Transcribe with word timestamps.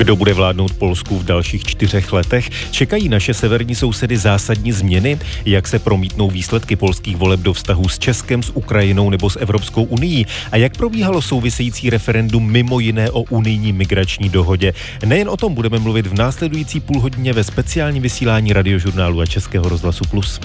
Kdo 0.00 0.16
bude 0.16 0.34
vládnout 0.34 0.72
Polsku 0.72 1.18
v 1.18 1.24
dalších 1.24 1.64
čtyřech 1.64 2.12
letech? 2.12 2.50
Čekají 2.70 3.08
naše 3.08 3.34
severní 3.34 3.74
sousedy 3.74 4.18
zásadní 4.18 4.72
změny? 4.72 5.18
Jak 5.44 5.68
se 5.68 5.78
promítnou 5.78 6.30
výsledky 6.30 6.76
polských 6.76 7.16
voleb 7.16 7.40
do 7.40 7.52
vztahu 7.52 7.88
s 7.88 7.98
Českem, 7.98 8.42
s 8.42 8.50
Ukrajinou 8.56 9.10
nebo 9.10 9.30
s 9.30 9.38
Evropskou 9.40 9.82
unii? 9.82 10.26
A 10.52 10.56
jak 10.56 10.76
probíhalo 10.76 11.22
související 11.22 11.90
referendum 11.90 12.50
mimo 12.50 12.80
jiné 12.80 13.10
o 13.10 13.20
unijní 13.20 13.72
migrační 13.72 14.28
dohodě? 14.28 14.72
Nejen 15.04 15.28
o 15.28 15.36
tom 15.36 15.54
budeme 15.54 15.78
mluvit 15.78 16.06
v 16.06 16.14
následující 16.14 16.80
půlhodině 16.80 17.32
ve 17.32 17.44
speciálním 17.44 18.02
vysílání 18.02 18.52
radiožurnálu 18.52 19.20
a 19.20 19.26
Českého 19.26 19.68
rozhlasu 19.68 20.04
Plus. 20.10 20.40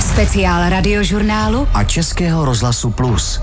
Speciál 0.00 0.70
radiožurnálu 0.70 1.68
a 1.74 1.84
Českého 1.84 2.44
rozhlasu 2.44 2.90
Plus. 2.90 3.40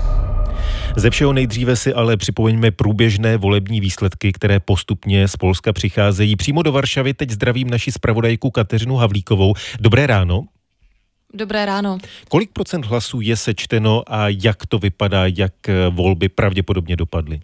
Ze 0.96 1.10
všeho 1.10 1.32
nejdříve 1.32 1.76
si 1.76 1.94
ale 1.94 2.16
připomeňme 2.16 2.70
průběžné 2.70 3.36
volební 3.36 3.80
výsledky, 3.80 4.32
které 4.32 4.60
postupně 4.60 5.28
z 5.28 5.36
Polska 5.36 5.72
přicházejí. 5.72 6.36
Přímo 6.36 6.62
do 6.62 6.72
Varšavy 6.72 7.14
teď 7.14 7.30
zdravím 7.30 7.70
naši 7.70 7.92
zpravodajku 7.92 8.50
Kateřinu 8.50 8.96
Havlíkovou. 8.96 9.54
Dobré 9.80 10.06
ráno. 10.06 10.44
Dobré 11.34 11.66
ráno. 11.66 11.98
Kolik 12.28 12.50
procent 12.52 12.84
hlasů 12.84 13.20
je 13.20 13.36
sečteno 13.36 14.02
a 14.06 14.28
jak 14.28 14.66
to 14.66 14.78
vypadá, 14.78 15.26
jak 15.26 15.52
volby 15.90 16.28
pravděpodobně 16.28 16.96
dopadly? 16.96 17.40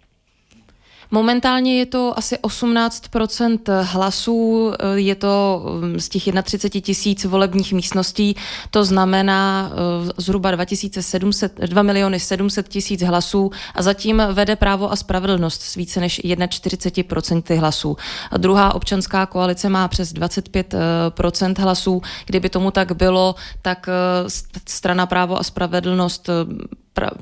Momentálně 1.11 1.79
je 1.79 1.85
to 1.85 2.17
asi 2.17 2.35
18% 2.35 3.59
hlasů, 3.81 4.71
je 4.95 5.15
to 5.15 5.63
mm, 5.81 5.99
z 5.99 6.09
těch 6.09 6.23
31 6.43 6.81
tisíc 6.81 7.25
volebních 7.25 7.73
místností, 7.73 8.35
to 8.71 8.85
znamená 8.85 9.71
eh, 9.71 10.11
zhruba 10.17 10.51
2700, 10.51 11.59
2 11.59 11.81
miliony 11.81 12.19
700 12.19 12.67
tisíc 12.67 13.01
hlasů 13.01 13.51
a 13.75 13.81
zatím 13.81 14.23
vede 14.31 14.55
právo 14.55 14.91
a 14.91 14.95
spravedlnost 14.95 15.61
s 15.61 15.75
více 15.75 15.99
než 15.99 16.21
41% 16.23 17.59
hlasů. 17.59 17.97
A 18.31 18.37
druhá 18.37 18.75
občanská 18.75 19.25
koalice 19.25 19.69
má 19.69 19.87
přes 19.87 20.13
25% 20.13 21.61
hlasů. 21.61 22.01
Kdyby 22.25 22.49
tomu 22.49 22.71
tak 22.71 22.91
bylo, 22.91 23.35
tak 23.61 23.89
eh, 23.89 24.29
strana 24.67 25.05
právo 25.05 25.39
a 25.39 25.43
spravedlnost 25.43 26.29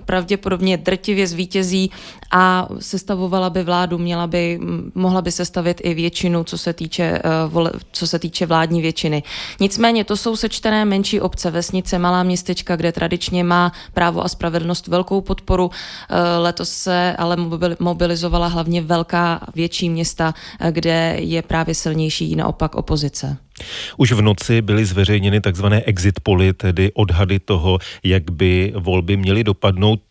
pravděpodobně 0.06 0.78
drtivě 0.78 1.28
zvítězí 1.28 1.92
a 2.32 2.68
sestavovala 2.80 3.50
by 3.50 3.64
vládu, 3.64 3.98
měla 3.98 4.28
by, 4.28 4.60
mohla 4.96 5.22
by 5.22 5.32
sestavit 5.32 5.82
i 5.84 5.94
většinu, 5.94 6.44
co 6.44 6.58
se 6.58 6.74
týče, 6.74 7.22
uh, 7.54 7.70
co 7.92 8.08
se 8.08 8.20
týče 8.20 8.46
vládní 8.46 8.82
většiny. 8.82 9.24
Nicméně 9.60 10.04
to 10.04 10.18
jsou 10.18 10.36
sečtené 10.36 10.86
menší 10.86 11.22
obce, 11.22 11.52
vesnice, 11.52 12.00
malá 12.00 12.24
městečka, 12.24 12.76
kde 12.76 12.92
tradičně 12.92 13.44
má 13.44 13.72
právo 13.94 14.26
a 14.26 14.30
spravedlnost 14.30 14.88
velkou 14.88 15.22
podporu. 15.22 15.66
Uh, 15.66 15.72
letos 16.38 16.70
se 16.70 17.16
ale 17.18 17.38
mobilizovala 17.80 18.48
hlavně 18.48 18.82
velká 18.82 19.40
větší 19.56 19.90
města, 19.90 20.34
uh, 20.62 20.68
kde 20.68 21.16
je 21.20 21.42
právě 21.42 21.76
silnější 21.76 22.36
naopak 22.36 22.76
opozice. 22.76 23.38
Už 23.98 24.12
v 24.12 24.22
noci 24.22 24.62
byly 24.62 24.86
zveřejněny 24.86 25.42
takzvané 25.42 25.82
exit 25.82 26.20
poly, 26.20 26.54
tedy 26.54 26.92
odhady 26.94 27.40
toho, 27.40 27.80
jak 28.04 28.32
by 28.32 28.74
volby 28.76 29.18
měly 29.18 29.44
dopadnout. 29.44 30.02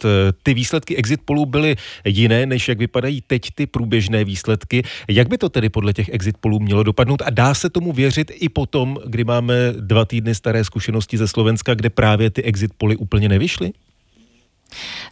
Ty 0.43 0.55
výsledky 0.55 0.97
exit 0.97 1.21
polů 1.25 1.47
byly 1.47 1.77
jiné, 2.05 2.47
než 2.47 2.69
jak 2.69 2.79
vypadají 2.79 3.21
teď 3.27 3.43
ty 3.55 3.67
průběžné 3.67 4.25
výsledky. 4.25 4.83
Jak 5.09 5.29
by 5.29 5.39
to 5.39 5.49
tedy 5.49 5.69
podle 5.69 5.93
těch 5.93 6.09
exit 6.09 6.37
polů 6.41 6.61
mělo 6.61 6.83
dopadnout 6.83 7.23
a 7.23 7.31
dá 7.31 7.55
se 7.55 7.71
tomu 7.71 7.93
věřit 7.93 8.31
i 8.35 8.49
potom, 8.49 8.99
kdy 9.07 9.25
máme 9.25 9.55
dva 9.81 10.05
týdny 10.05 10.35
staré 10.35 10.65
zkušenosti 10.65 11.19
ze 11.19 11.29
Slovenska, 11.29 11.75
kde 11.75 11.91
právě 11.91 12.31
ty 12.31 12.43
exit 12.43 12.71
poly 12.79 12.97
úplně 12.97 13.29
nevyšly? 13.29 13.73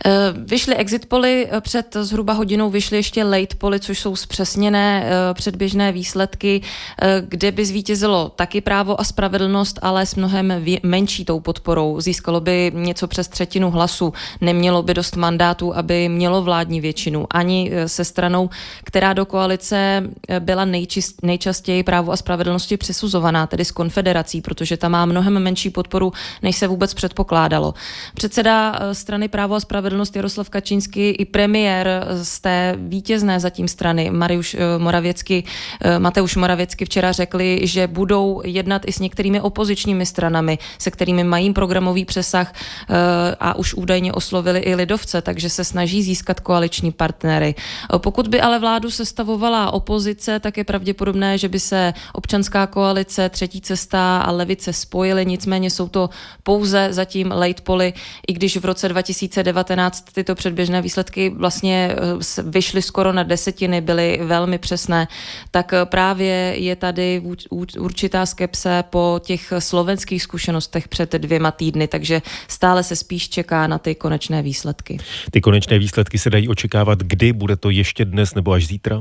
Eh, 0.04 0.10
vyšly 0.36 0.76
exit 0.76 1.06
poly, 1.06 1.48
eh, 1.50 1.60
před 1.60 1.96
zhruba 2.00 2.32
hodinou 2.32 2.70
vyšly 2.70 2.96
ještě 2.96 3.24
late 3.24 3.56
poly, 3.58 3.80
což 3.80 4.00
jsou 4.00 4.16
zpřesněné 4.16 5.04
eh, 5.04 5.34
předběžné 5.34 5.92
výsledky, 5.92 6.60
kde 7.20 7.52
by 7.52 7.66
zvítězilo 7.66 8.28
taky 8.36 8.60
právo 8.60 9.00
a 9.00 9.04
spravedlnost, 9.04 9.78
ale 9.82 10.06
s 10.06 10.14
mnohem 10.14 10.62
menší 10.82 11.24
tou 11.24 11.40
podporou. 11.40 12.00
Získalo 12.00 12.40
by 12.40 12.72
něco 12.74 13.08
přes 13.08 13.28
třetinu 13.28 13.70
hlasu, 13.70 14.12
nemělo 14.40 14.82
by 14.82 14.94
dost 14.94 15.16
mandátů, 15.16 15.76
aby 15.76 16.08
mělo 16.08 16.42
vládní 16.42 16.80
většinu. 16.80 17.26
Ani 17.30 17.70
se 17.86 18.04
stranou, 18.04 18.50
která 18.84 19.12
do 19.12 19.26
koalice 19.26 20.02
byla 20.38 20.64
nejčist, 20.64 21.22
nejčastěji 21.22 21.82
právo 21.82 22.12
a 22.12 22.16
spravedlnosti 22.16 22.76
přisuzovaná, 22.76 23.46
tedy 23.46 23.64
s 23.64 23.70
konfederací, 23.70 24.40
protože 24.40 24.76
ta 24.76 24.88
má 24.88 25.06
mnohem 25.06 25.42
menší 25.42 25.70
podporu, 25.70 26.12
než 26.42 26.56
se 26.56 26.66
vůbec 26.66 26.94
předpokládalo. 26.94 27.74
Předseda 28.14 28.78
strany 28.92 29.28
právo 29.28 29.49
právo 29.50 29.56
a 29.56 29.60
spravedlnost 29.60 30.16
Jaroslav 30.16 30.50
Kačínský 30.50 31.10
i 31.10 31.24
premiér 31.24 32.06
z 32.22 32.40
té 32.40 32.74
vítězné 32.78 33.40
zatím 33.40 33.68
strany 33.68 34.10
Mariuš 34.10 34.54
eh, 34.54 34.78
Moravěcky, 34.78 35.44
eh, 35.80 35.98
Mateuš 35.98 36.36
Moravěcky 36.36 36.84
včera 36.84 37.12
řekli, 37.12 37.60
že 37.62 37.86
budou 37.86 38.42
jednat 38.44 38.82
i 38.86 38.92
s 38.92 38.98
některými 38.98 39.40
opozičními 39.40 40.06
stranami, 40.06 40.58
se 40.78 40.90
kterými 40.90 41.24
mají 41.24 41.52
programový 41.52 42.04
přesah 42.04 42.52
eh, 42.54 42.94
a 43.40 43.58
už 43.58 43.74
údajně 43.74 44.12
oslovili 44.12 44.60
i 44.60 44.74
lidovce, 44.74 45.22
takže 45.22 45.50
se 45.50 45.64
snaží 45.64 46.02
získat 46.02 46.40
koaliční 46.40 46.92
partnery. 46.92 47.54
Pokud 47.98 48.28
by 48.28 48.40
ale 48.40 48.58
vládu 48.58 48.90
sestavovala 48.90 49.72
opozice, 49.72 50.40
tak 50.40 50.56
je 50.56 50.64
pravděpodobné, 50.64 51.38
že 51.38 51.48
by 51.48 51.60
se 51.60 51.94
občanská 52.12 52.66
koalice, 52.66 53.28
třetí 53.28 53.60
cesta 53.60 54.22
a 54.22 54.30
levice 54.30 54.72
spojily, 54.72 55.26
nicméně 55.26 55.70
jsou 55.70 55.88
to 55.88 56.10
pouze 56.42 56.88
zatím 56.90 57.32
late 57.34 57.62
poly, 57.62 57.92
i 58.28 58.32
když 58.32 58.56
v 58.56 58.64
roce 58.64 58.88
2000 58.88 59.39
2019 59.42 60.12
tyto 60.12 60.34
předběžné 60.34 60.82
výsledky 60.82 61.30
vlastně 61.30 61.90
eh, 61.92 62.42
vyšly 62.42 62.82
skoro 62.82 63.12
na 63.12 63.22
desetiny, 63.22 63.80
byly 63.80 64.20
velmi 64.22 64.58
přesné, 64.58 65.08
tak 65.50 65.72
eh, 65.72 65.84
právě 65.84 66.54
je 66.56 66.76
tady 66.76 67.22
určitá 67.78 68.26
skepse 68.26 68.84
po 68.90 69.20
těch 69.24 69.52
slovenských 69.58 70.22
zkušenostech 70.22 70.88
před 70.88 71.12
dvěma 71.12 71.50
týdny, 71.50 71.88
takže 71.88 72.22
stále 72.48 72.82
se 72.82 72.96
spíš 72.96 73.28
čeká 73.28 73.66
na 73.66 73.78
ty 73.78 73.94
konečné 73.94 74.42
výsledky. 74.42 74.98
Ty 75.30 75.40
konečné 75.40 75.78
výsledky 75.78 76.18
se 76.18 76.30
dají 76.30 76.48
očekávat, 76.48 76.98
kdy 76.98 77.32
bude 77.32 77.56
to 77.56 77.70
ještě 77.70 78.04
dnes 78.04 78.34
nebo 78.34 78.52
až 78.52 78.66
zítra? 78.66 79.00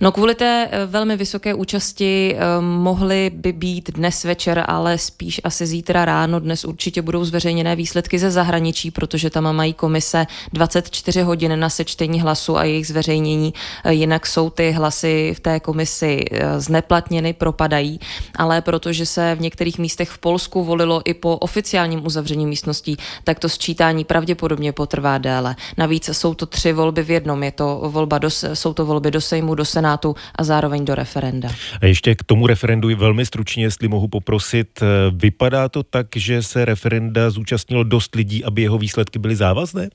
No 0.00 0.12
kvůli 0.12 0.34
té 0.34 0.68
eh, 0.70 0.86
velmi 0.86 1.16
vysoké 1.16 1.54
účasti 1.54 2.36
eh, 2.36 2.60
mohly 2.60 3.30
by 3.34 3.52
být 3.52 3.90
dnes 3.90 4.24
večer, 4.24 4.64
ale 4.68 4.98
spíš 4.98 5.40
asi 5.44 5.66
zítra 5.66 6.04
ráno. 6.04 6.40
Dnes 6.40 6.64
určitě 6.64 7.02
budou 7.02 7.24
zveřejněné 7.24 7.76
výsledky 7.76 8.18
ze 8.18 8.30
zahraničí, 8.30 8.90
protože 8.90 9.30
tam 9.30 9.56
mají 9.56 9.74
komise 9.74 10.26
24 10.52 11.22
hodin 11.22 11.60
na 11.60 11.70
sečtení 11.70 12.20
hlasu 12.20 12.58
a 12.58 12.64
jejich 12.64 12.86
zveřejnění. 12.86 13.54
Eh, 13.84 13.92
jinak 13.92 14.26
jsou 14.26 14.50
ty 14.50 14.70
hlasy 14.70 15.34
v 15.36 15.40
té 15.40 15.60
komisi 15.60 16.24
zneplatněny, 16.56 17.32
propadají, 17.32 18.00
ale 18.36 18.60
protože 18.60 19.06
se 19.06 19.34
v 19.34 19.40
některých 19.40 19.78
místech 19.78 20.10
v 20.10 20.18
Polsku 20.18 20.64
volilo 20.64 21.02
i 21.04 21.14
po 21.14 21.36
oficiálním 21.36 22.06
uzavření 22.06 22.46
místností, 22.46 22.96
tak 23.24 23.38
to 23.38 23.48
sčítání 23.48 24.04
pravděpodobně 24.04 24.72
potrvá 24.72 25.18
déle. 25.18 25.56
Navíc 25.76 26.08
jsou 26.12 26.34
to 26.34 26.46
tři 26.46 26.72
volby 26.72 27.02
v 27.02 27.10
jednom. 27.10 27.42
Je 27.42 27.52
to 27.52 27.80
volba 27.84 28.18
do, 28.18 28.30
jsou 28.30 28.74
to 28.74 28.86
volby 28.86 29.10
do 29.10 29.20
Sejmu, 29.20 29.49
do 29.54 29.64
Senátu 29.64 30.14
a 30.34 30.44
zároveň 30.44 30.84
do 30.84 30.94
referenda. 30.94 31.48
A 31.80 31.86
ještě 31.86 32.14
k 32.14 32.24
tomu 32.24 32.46
referendu 32.46 32.96
velmi 32.96 33.26
stručně, 33.26 33.64
jestli 33.64 33.88
mohu 33.88 34.08
poprosit. 34.08 34.80
Vypadá 35.14 35.68
to 35.68 35.82
tak, 35.82 36.06
že 36.16 36.42
se 36.42 36.64
referenda 36.64 37.30
zúčastnilo 37.30 37.84
dost 37.84 38.14
lidí, 38.14 38.44
aby 38.44 38.62
jeho 38.62 38.78
výsledky 38.78 39.18
byly 39.18 39.36
závazné? 39.36 39.88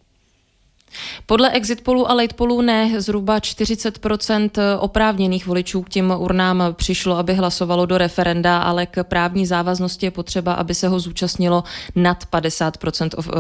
Podle 1.25 1.51
exit 1.51 1.81
polů 1.81 2.09
a 2.11 2.13
late 2.13 2.35
polů 2.35 2.61
ne, 2.61 3.01
zhruba 3.01 3.39
40% 3.39 4.49
oprávněných 4.79 5.47
voličů 5.47 5.81
k 5.81 5.89
těm 5.89 6.13
urnám 6.17 6.63
přišlo, 6.73 7.17
aby 7.17 7.33
hlasovalo 7.33 7.85
do 7.85 7.97
referenda, 7.97 8.57
ale 8.57 8.85
k 8.85 9.03
právní 9.03 9.45
závaznosti 9.45 10.05
je 10.05 10.11
potřeba, 10.11 10.53
aby 10.53 10.75
se 10.75 10.87
ho 10.87 10.99
zúčastnilo 10.99 11.63
nad 11.95 12.23
50% 12.31 13.09
eh, 13.19 13.31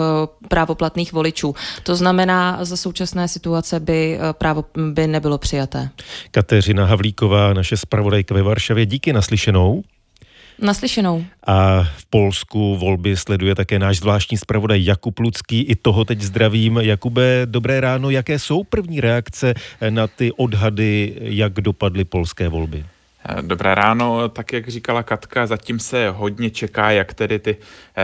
právoplatných 0.47 1.13
voličů. 1.13 1.55
To 1.83 1.95
znamená, 1.95 2.57
za 2.61 2.77
současné 2.77 3.27
situace 3.27 3.79
by 3.79 4.17
eh, 4.17 4.33
právo 4.33 4.65
by 4.77 5.07
nebylo 5.07 5.37
přijaté. 5.37 5.89
Kateřina 6.31 6.85
Havlíková, 6.85 7.53
naše 7.53 7.77
zpravodajka 7.77 8.35
ve 8.35 8.43
Varšavě, 8.43 8.85
díky 8.85 9.13
naslyšenou. 9.13 9.83
Naslyšenou. 10.61 11.25
A 11.47 11.83
v 11.97 12.05
Polsku 12.05 12.75
volby 12.75 13.17
sleduje 13.17 13.55
také 13.55 13.79
náš 13.79 13.97
zvláštní 13.97 14.37
zpravodaj 14.37 14.83
Jakub 14.83 15.19
Lucký. 15.19 15.61
I 15.61 15.75
toho 15.75 16.05
teď 16.05 16.21
zdravím. 16.21 16.77
Jakube, 16.77 17.41
dobré 17.45 17.81
ráno. 17.81 18.09
Jaké 18.09 18.39
jsou 18.39 18.63
první 18.63 19.01
reakce 19.01 19.53
na 19.89 20.07
ty 20.07 20.31
odhady, 20.31 21.13
jak 21.21 21.53
dopadly 21.53 22.05
polské 22.05 22.47
volby? 22.49 22.85
Dobré 23.41 23.75
ráno, 23.75 24.29
tak 24.29 24.53
jak 24.53 24.69
říkala 24.69 25.03
Katka, 25.03 25.47
zatím 25.47 25.79
se 25.79 26.09
hodně 26.09 26.49
čeká, 26.49 26.91
jak 26.91 27.13
tedy 27.13 27.39
ty 27.39 27.57
eh, 27.57 28.03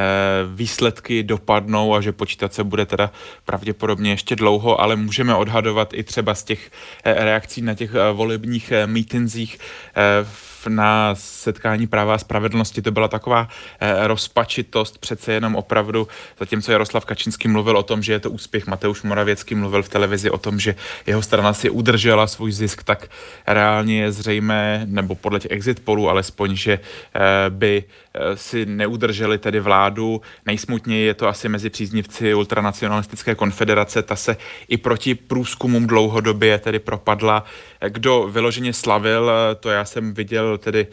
výsledky 0.56 1.24
dopadnou 1.24 1.96
a 1.96 2.02
že 2.02 2.12
počítat 2.12 2.54
se 2.54 2.64
bude 2.64 2.86
teda 2.86 3.12
pravděpodobně 3.46 4.12
ještě 4.12 4.36
dlouho, 4.36 4.82
ale 4.82 4.96
můžeme 4.96 5.36
odhadovat 5.36 5.94
i 5.94 6.04
třeba 6.04 6.36
z 6.36 6.44
těch 6.44 6.72
eh, 7.04 7.14
reakcí 7.26 7.62
na 7.62 7.74
těch 7.74 7.96
eh, 7.96 8.12
volebních 8.14 8.74
mítinzích 8.86 9.60
na 10.68 11.16
setkání 11.16 11.88
práva 11.88 12.14
a 12.14 12.18
spravedlnosti. 12.18 12.82
To 12.82 12.92
byla 12.92 13.08
taková 13.08 13.48
rozpačitost, 14.04 14.98
přece 14.98 15.34
jenom 15.34 15.56
opravdu, 15.56 16.08
zatímco 16.40 16.72
Jaroslav 16.72 17.06
Kačinský 17.06 17.48
mluvil 17.48 17.78
o 17.78 17.84
tom, 17.84 18.04
že 18.04 18.14
je 18.14 18.20
to 18.20 18.32
úspěch, 18.32 18.68
Mateusz 18.68 19.04
Moravěcký 19.04 19.56
mluvil 19.56 19.84
v 19.84 19.90
televizi 19.90 20.30
o 20.30 20.38
tom, 20.38 20.60
že 20.60 20.76
jeho 21.06 21.22
strana 21.22 21.54
si 21.54 21.70
udržela 21.70 22.28
svůj 22.28 22.52
zisk, 22.52 22.84
tak 22.84 23.08
reálně 23.48 24.02
je 24.02 24.12
zřejmé, 24.12 24.82
nebo 24.86 25.11
podle 25.16 25.40
těch 25.40 25.52
exit 25.52 25.80
polů 25.80 26.10
alespoň, 26.10 26.56
že 26.56 26.80
by 27.50 27.84
si 28.36 28.66
neudrželi 28.66 29.38
tedy 29.38 29.60
vládu. 29.60 30.22
Nejsmutněji 30.46 31.06
je 31.06 31.14
to 31.14 31.28
asi 31.28 31.50
mezi 31.50 31.70
příznivci 31.70 32.34
ultranacionalistické 32.34 33.36
konfederace, 33.36 34.02
ta 34.02 34.16
se 34.16 34.38
i 34.68 34.78
proti 34.78 35.16
průzkumům 35.16 35.88
dlouhodobě 35.88 36.60
tedy 36.60 36.80
propadla. 36.80 37.44
Kdo 37.90 38.30
vyloženě 38.32 38.74
slavil, 38.74 39.32
to 39.60 39.70
já 39.70 39.86
jsem 39.86 40.14
viděl 40.14 40.58
tedy 40.58 40.88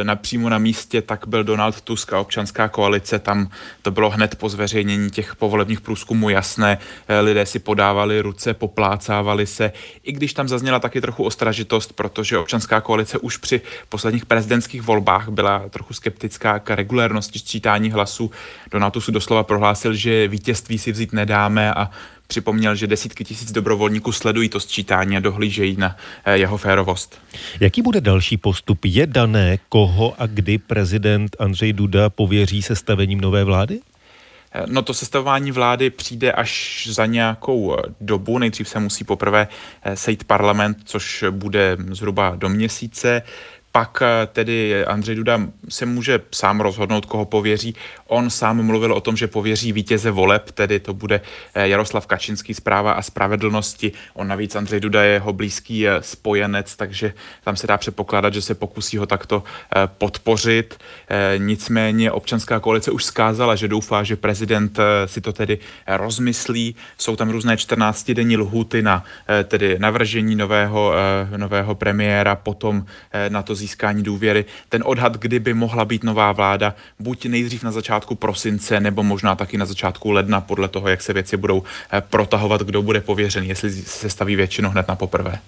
eh, 0.00 0.04
napřímo 0.04 0.48
na 0.48 0.58
místě, 0.58 1.02
tak 1.02 1.26
byl 1.26 1.44
Donald 1.44 1.80
Tusk 1.80 2.12
a 2.12 2.20
občanská 2.20 2.68
koalice, 2.68 3.18
tam 3.18 3.50
to 3.82 3.90
bylo 3.90 4.10
hned 4.10 4.34
po 4.34 4.48
zveřejnění 4.48 5.10
těch 5.10 5.36
povolebních 5.36 5.80
průzkumů 5.80 6.28
jasné, 6.28 6.78
eh, 7.08 7.20
lidé 7.20 7.46
si 7.46 7.58
podávali 7.58 8.20
ruce, 8.20 8.54
poplácávali 8.54 9.46
se, 9.46 9.72
i 10.02 10.12
když 10.12 10.32
tam 10.32 10.48
zazněla 10.48 10.78
taky 10.78 11.00
trochu 11.00 11.24
ostražitost, 11.24 11.92
protože 11.92 12.38
občanská 12.38 12.80
koalice 12.80 13.18
už 13.18 13.36
při 13.36 13.53
posledních 13.88 14.26
prezidentských 14.26 14.82
volbách 14.82 15.28
byla 15.28 15.68
trochu 15.68 15.94
skeptická 15.94 16.58
k 16.58 16.70
regulérnosti 16.70 17.38
sčítání 17.38 17.90
hlasů. 17.90 18.30
Donald 18.70 18.90
Tusk 18.90 19.10
doslova 19.10 19.42
prohlásil, 19.42 19.94
že 19.94 20.28
vítězství 20.28 20.78
si 20.78 20.92
vzít 20.92 21.12
nedáme 21.12 21.74
a 21.74 21.90
připomněl, 22.26 22.74
že 22.74 22.86
desítky 22.86 23.24
tisíc 23.24 23.52
dobrovolníků 23.52 24.12
sledují 24.12 24.48
to 24.48 24.60
sčítání 24.60 25.16
a 25.16 25.20
dohlížejí 25.20 25.76
na 25.76 25.96
eh, 26.24 26.38
jeho 26.38 26.56
férovost. 26.56 27.20
Jaký 27.60 27.82
bude 27.82 28.00
další 28.00 28.36
postup? 28.36 28.84
Je 28.84 29.06
dané, 29.06 29.58
koho 29.68 30.14
a 30.18 30.26
kdy 30.26 30.58
prezident 30.58 31.36
Andřej 31.38 31.72
Duda 31.72 32.10
pověří 32.10 32.62
sestavením 32.62 33.20
nové 33.20 33.44
vlády? 33.44 33.80
Eh, 34.54 34.62
no 34.66 34.82
to 34.82 34.94
sestavování 34.94 35.52
vlády 35.52 35.90
přijde 35.90 36.32
až 36.32 36.86
za 36.90 37.06
nějakou 37.06 37.76
eh, 37.76 37.82
dobu. 38.00 38.38
Nejdřív 38.38 38.68
se 38.68 38.80
musí 38.80 39.04
poprvé 39.04 39.48
sejít 39.94 40.24
parlament, 40.24 40.78
což 40.84 41.24
bude 41.30 41.76
zhruba 41.90 42.34
do 42.36 42.48
měsíce 42.48 43.22
pak 43.74 44.02
eh, 44.02 44.26
tedy 44.26 44.84
Andřej 44.84 45.16
Duda 45.16 45.40
se 45.68 45.86
může 45.86 46.20
sám 46.30 46.60
rozhodnout, 46.60 47.06
koho 47.06 47.24
pověří. 47.24 47.74
On 48.06 48.30
sám 48.30 48.62
mluvil 48.62 48.92
o 48.92 49.00
tom, 49.00 49.16
že 49.16 49.26
pověří 49.26 49.72
vítěze 49.72 50.10
voleb, 50.10 50.50
tedy 50.50 50.80
to 50.80 50.94
bude 50.94 51.20
eh, 51.54 51.68
Jaroslav 51.68 52.06
Kačinský 52.06 52.54
zpráva 52.54 52.92
a 52.92 53.02
spravedlnosti. 53.02 53.92
On 54.14 54.28
navíc 54.28 54.56
Andřej 54.56 54.80
Duda 54.80 55.02
je 55.02 55.12
jeho 55.12 55.32
blízký 55.32 55.88
eh, 55.88 56.02
spojenec, 56.02 56.76
takže 56.76 57.12
tam 57.44 57.56
se 57.56 57.66
dá 57.66 57.78
předpokládat, 57.78 58.34
že 58.34 58.42
se 58.42 58.54
pokusí 58.54 58.96
ho 58.96 59.06
takto 59.06 59.42
podpořit. 59.86 60.78
Nicméně 61.38 62.12
občanská 62.12 62.60
koalice 62.60 62.90
už 62.90 63.04
skázala, 63.04 63.54
že 63.54 63.68
doufá, 63.68 64.02
že 64.02 64.16
prezident 64.16 64.78
si 65.06 65.20
to 65.20 65.32
tedy 65.32 65.58
rozmyslí. 65.86 66.76
Jsou 66.98 67.16
tam 67.16 67.30
různé 67.30 67.56
14-denní 67.56 68.36
lhuty 68.36 68.82
na 68.82 69.04
tedy 69.44 69.78
navržení 69.78 70.36
nového, 70.36 70.92
nového 71.36 71.74
premiéra, 71.74 72.36
potom 72.36 72.86
na 73.28 73.42
to 73.42 73.54
získání 73.64 74.02
důvěry. 74.02 74.44
Ten 74.68 74.82
odhad, 74.86 75.16
kdy 75.16 75.38
by 75.38 75.54
mohla 75.54 75.84
být 75.84 76.04
nová 76.04 76.32
vláda, 76.32 76.74
buď 76.98 77.26
nejdřív 77.26 77.62
na 77.62 77.72
začátku 77.72 78.14
prosince, 78.14 78.80
nebo 78.80 79.02
možná 79.02 79.34
taky 79.34 79.58
na 79.58 79.66
začátku 79.66 80.10
ledna, 80.10 80.40
podle 80.40 80.68
toho, 80.68 80.88
jak 80.88 81.02
se 81.02 81.12
věci 81.12 81.36
budou 81.36 81.62
eh, 81.62 82.00
protahovat, 82.00 82.60
kdo 82.60 82.82
bude 82.82 83.00
pověřený, 83.00 83.48
jestli 83.48 83.72
se 83.72 84.10
staví 84.10 84.36
většinou 84.36 84.70
hned 84.70 84.88
na 84.88 84.96
poprvé. 84.96 85.38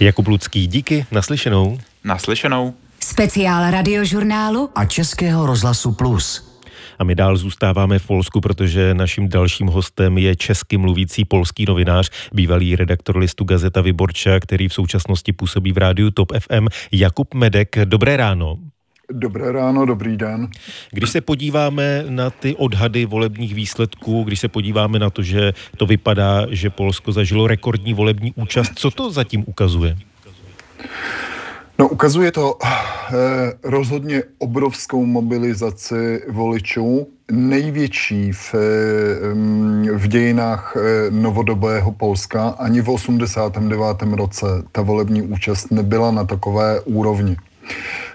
Jakub 0.00 0.26
Lucký, 0.26 0.66
díky, 0.66 1.06
naslyšenou. 1.12 1.78
Naslyšenou. 2.04 2.74
Speciál 3.00 3.70
radiožurnálu 3.70 4.70
a 4.74 4.84
Českého 4.84 5.46
rozhlasu 5.46 5.92
Plus. 5.92 6.45
A 6.98 7.04
my 7.04 7.14
dál 7.14 7.36
zůstáváme 7.36 7.98
v 7.98 8.06
Polsku, 8.06 8.40
protože 8.40 8.94
naším 8.94 9.28
dalším 9.28 9.66
hostem 9.66 10.18
je 10.18 10.36
česky 10.36 10.76
mluvící 10.76 11.24
polský 11.24 11.64
novinář, 11.68 12.10
bývalý 12.32 12.76
redaktor 12.76 13.16
listu 13.16 13.44
Gazeta 13.44 13.80
Vyborča, 13.80 14.40
který 14.40 14.68
v 14.68 14.74
současnosti 14.74 15.32
působí 15.32 15.72
v 15.72 15.78
rádiu 15.78 16.10
Top 16.10 16.32
FM, 16.38 16.66
Jakub 16.92 17.34
Medek. 17.34 17.76
Dobré 17.84 18.16
ráno. 18.16 18.58
Dobré 19.10 19.52
ráno, 19.52 19.86
dobrý 19.86 20.16
den. 20.16 20.48
Když 20.92 21.10
se 21.10 21.20
podíváme 21.20 22.04
na 22.08 22.30
ty 22.30 22.54
odhady 22.54 23.06
volebních 23.06 23.54
výsledků, 23.54 24.24
když 24.24 24.40
se 24.40 24.48
podíváme 24.48 24.98
na 24.98 25.10
to, 25.10 25.22
že 25.22 25.52
to 25.76 25.86
vypadá, 25.86 26.46
že 26.50 26.70
Polsko 26.70 27.12
zažilo 27.12 27.46
rekordní 27.46 27.94
volební 27.94 28.32
účast, 28.36 28.72
co 28.74 28.90
to 28.90 29.10
zatím 29.10 29.44
ukazuje? 29.46 29.96
No, 31.78 31.88
ukazuje 31.88 32.32
to 32.32 32.58
eh, 32.62 33.12
rozhodně 33.62 34.22
obrovskou 34.38 35.06
mobilizaci 35.06 36.22
voličů, 36.28 37.08
největší 37.30 38.32
v, 38.32 38.54
eh, 38.54 38.58
v 39.92 40.08
dějinách 40.08 40.76
eh, 40.76 41.10
novodobého 41.10 41.92
Polska. 41.92 42.48
Ani 42.48 42.80
v 42.80 42.88
89. 42.90 44.02
roce 44.16 44.46
ta 44.72 44.82
volební 44.82 45.22
účast 45.22 45.70
nebyla 45.70 46.10
na 46.10 46.24
takové 46.24 46.80
úrovni. 46.80 47.36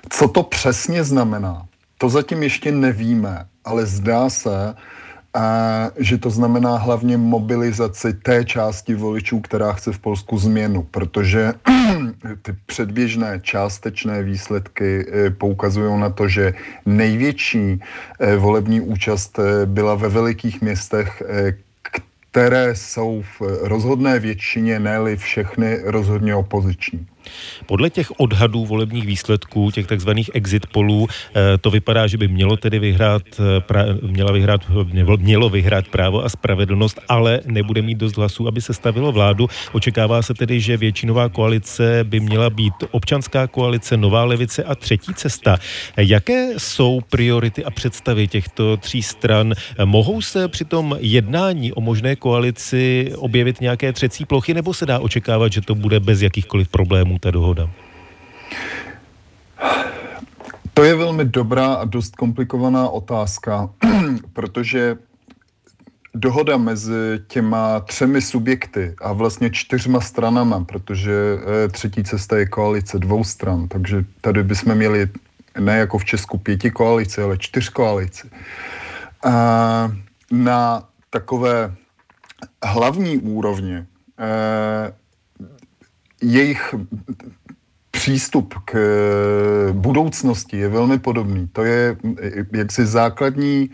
Co 0.10 0.28
to 0.28 0.44
přesně 0.44 1.04
znamená, 1.04 1.66
to 1.98 2.10
zatím 2.10 2.44
ještě 2.44 2.72
nevíme, 2.72 3.46
ale 3.66 3.86
zdá 3.86 4.30
se, 4.30 4.76
a 5.34 5.90
že 5.98 6.18
to 6.18 6.30
znamená 6.30 6.78
hlavně 6.78 7.18
mobilizaci 7.18 8.14
té 8.14 8.46
části 8.46 8.96
voličů, 8.96 9.40
která 9.40 9.74
chce 9.74 9.92
v 9.92 10.00
Polsku 10.00 10.38
změnu, 10.38 10.84
protože 10.92 11.54
ty 12.42 12.56
předběžné 12.66 13.40
částečné 13.44 14.24
výsledky 14.24 15.06
eh, 15.08 15.30
poukazují 15.30 16.00
na 16.00 16.10
to, 16.10 16.28
že 16.28 16.54
největší 16.86 17.80
eh, 18.20 18.36
volební 18.36 18.82
účast 18.82 19.40
eh, 19.40 19.66
byla 19.66 19.96
ve 19.96 20.10
velikých 20.10 20.62
městech, 20.62 21.24
které 22.32 22.76
jsou 22.76 23.24
v 23.40 23.42
rozhodné 23.62 24.20
většině, 24.20 24.80
ne 24.80 25.16
všechny 25.16 25.80
rozhodně 25.84 26.36
opoziční. 26.36 27.08
Podle 27.66 27.90
těch 27.90 28.12
odhadů 28.20 28.66
volebních 28.66 29.06
výsledků, 29.06 29.72
těch 29.72 29.88
takzvaných 29.88 30.30
exit 30.34 30.66
polů, 30.68 31.08
eh, 31.08 31.58
to 31.58 31.72
vypadá, 31.72 32.08
že 32.08 32.18
by 32.18 32.28
mělo 32.28 32.58
tedy 32.58 32.80
vyhrát, 32.80 33.22
eh, 33.40 34.08
měla 34.08 34.32
vyhrát, 34.32 34.62
mělo 35.18 35.50
vyhrát 35.50 35.88
právo 35.88 36.26
a 36.26 36.30
spravedlnost, 36.30 37.00
ale 37.10 37.40
nebude 37.46 37.82
mít 37.82 37.98
dost 37.98 38.18
hlasů, 38.18 38.48
aby 38.48 38.62
se 38.62 38.74
stavilo 38.74 39.12
vládu. 39.12 39.48
Očekává 39.72 40.22
se 40.22 40.34
tedy, 40.34 40.62
že 40.62 40.78
většinová 40.78 41.30
koalice 41.30 42.04
by 42.04 42.20
měla 42.20 42.50
být 42.50 42.74
občanská 42.92 43.48
koalice, 43.48 43.98
nová 43.98 44.24
levice 44.24 44.64
a 44.64 44.76
třetí 44.76 45.14
cesta. 45.14 45.58
Jaké 45.98 46.54
jsou 46.58 47.02
priority 47.10 47.66
a 47.66 47.72
představy 47.72 48.28
těchto 48.28 48.78
tří 48.78 49.04
stran? 49.04 49.54
Mohou 49.86 50.22
se 50.22 50.48
při 50.48 50.66
tom 50.66 50.98
jednání 51.00 51.74
o 51.74 51.82
možné 51.82 52.16
koalici 52.16 53.12
objevit 53.16 53.62
nějaké 53.62 53.94
třecí 53.94 54.26
plochy, 54.26 54.54
nebo 54.54 54.74
se 54.74 54.86
dá 54.86 55.00
očekávat, 55.00 55.54
že 55.54 55.62
to 55.62 55.76
bude 55.76 56.00
bez 56.00 56.22
jakýchkoliv 56.22 56.68
problémů? 56.68 57.20
Ta 57.22 57.32
dohoda? 57.32 57.70
To 60.74 60.84
je 60.84 60.96
velmi 60.96 61.26
dobrá 61.26 61.74
a 61.74 61.86
dost 61.86 62.16
komplikovaná 62.16 62.90
otázka, 62.90 63.70
protože 64.34 64.98
dohoda 66.16 66.58
mezi 66.58 67.20
těma 67.28 67.80
třemi 67.80 68.22
subjekty 68.22 68.96
a 69.02 69.14
vlastně 69.14 69.50
čtyřma 69.50 70.02
stranama, 70.02 70.64
protože 70.64 71.14
eh, 71.14 71.68
třetí 71.68 72.04
cesta 72.04 72.38
je 72.38 72.46
koalice 72.46 73.00
dvou 73.00 73.24
stran, 73.24 73.68
takže 73.68 74.06
tady 74.22 74.44
bychom 74.44 74.76
měli 74.76 75.10
ne 75.60 75.78
jako 75.78 75.98
v 75.98 76.06
Česku 76.06 76.38
pěti 76.38 76.72
koalici, 76.72 77.22
ale 77.22 77.38
čtyř 77.38 77.70
koalici. 77.70 78.30
Na 80.32 80.84
takové 81.10 81.76
hlavní 82.64 83.18
úrovni 83.18 83.76
eh, 83.76 84.94
jejich 86.22 86.76
přístup 87.92 88.54
k 88.66 88.78
budoucnosti 89.72 90.58
je 90.58 90.70
velmi 90.70 91.00
podobný. 91.00 91.48
To 91.54 91.64
je 91.64 91.98
jaksi 92.52 92.86
základní, 92.86 93.70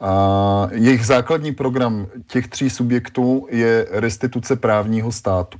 a 0.00 0.68
jejich 0.72 1.06
základní 1.06 1.52
program 1.52 2.06
těch 2.26 2.48
tří 2.48 2.70
subjektů 2.70 3.46
je 3.50 3.86
restituce 3.90 4.56
právního 4.56 5.12
státu. 5.12 5.58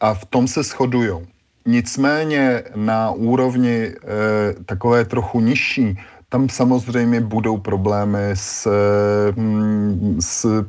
A 0.00 0.14
v 0.14 0.24
tom 0.24 0.48
se 0.48 0.62
shodují. 0.62 1.26
Nicméně 1.66 2.62
na 2.74 3.10
úrovni 3.10 3.84
e, 3.84 3.94
takové 4.64 5.04
trochu 5.04 5.40
nižší 5.40 5.98
tam 6.28 6.48
samozřejmě 6.48 7.20
budou 7.20 7.56
problémy 7.58 8.30
s, 8.34 8.70
mm, 9.36 10.16
s 10.20 10.64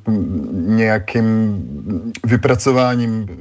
nějakým 0.52 1.28
vypracováním 2.26 3.26
eh, 3.30 3.36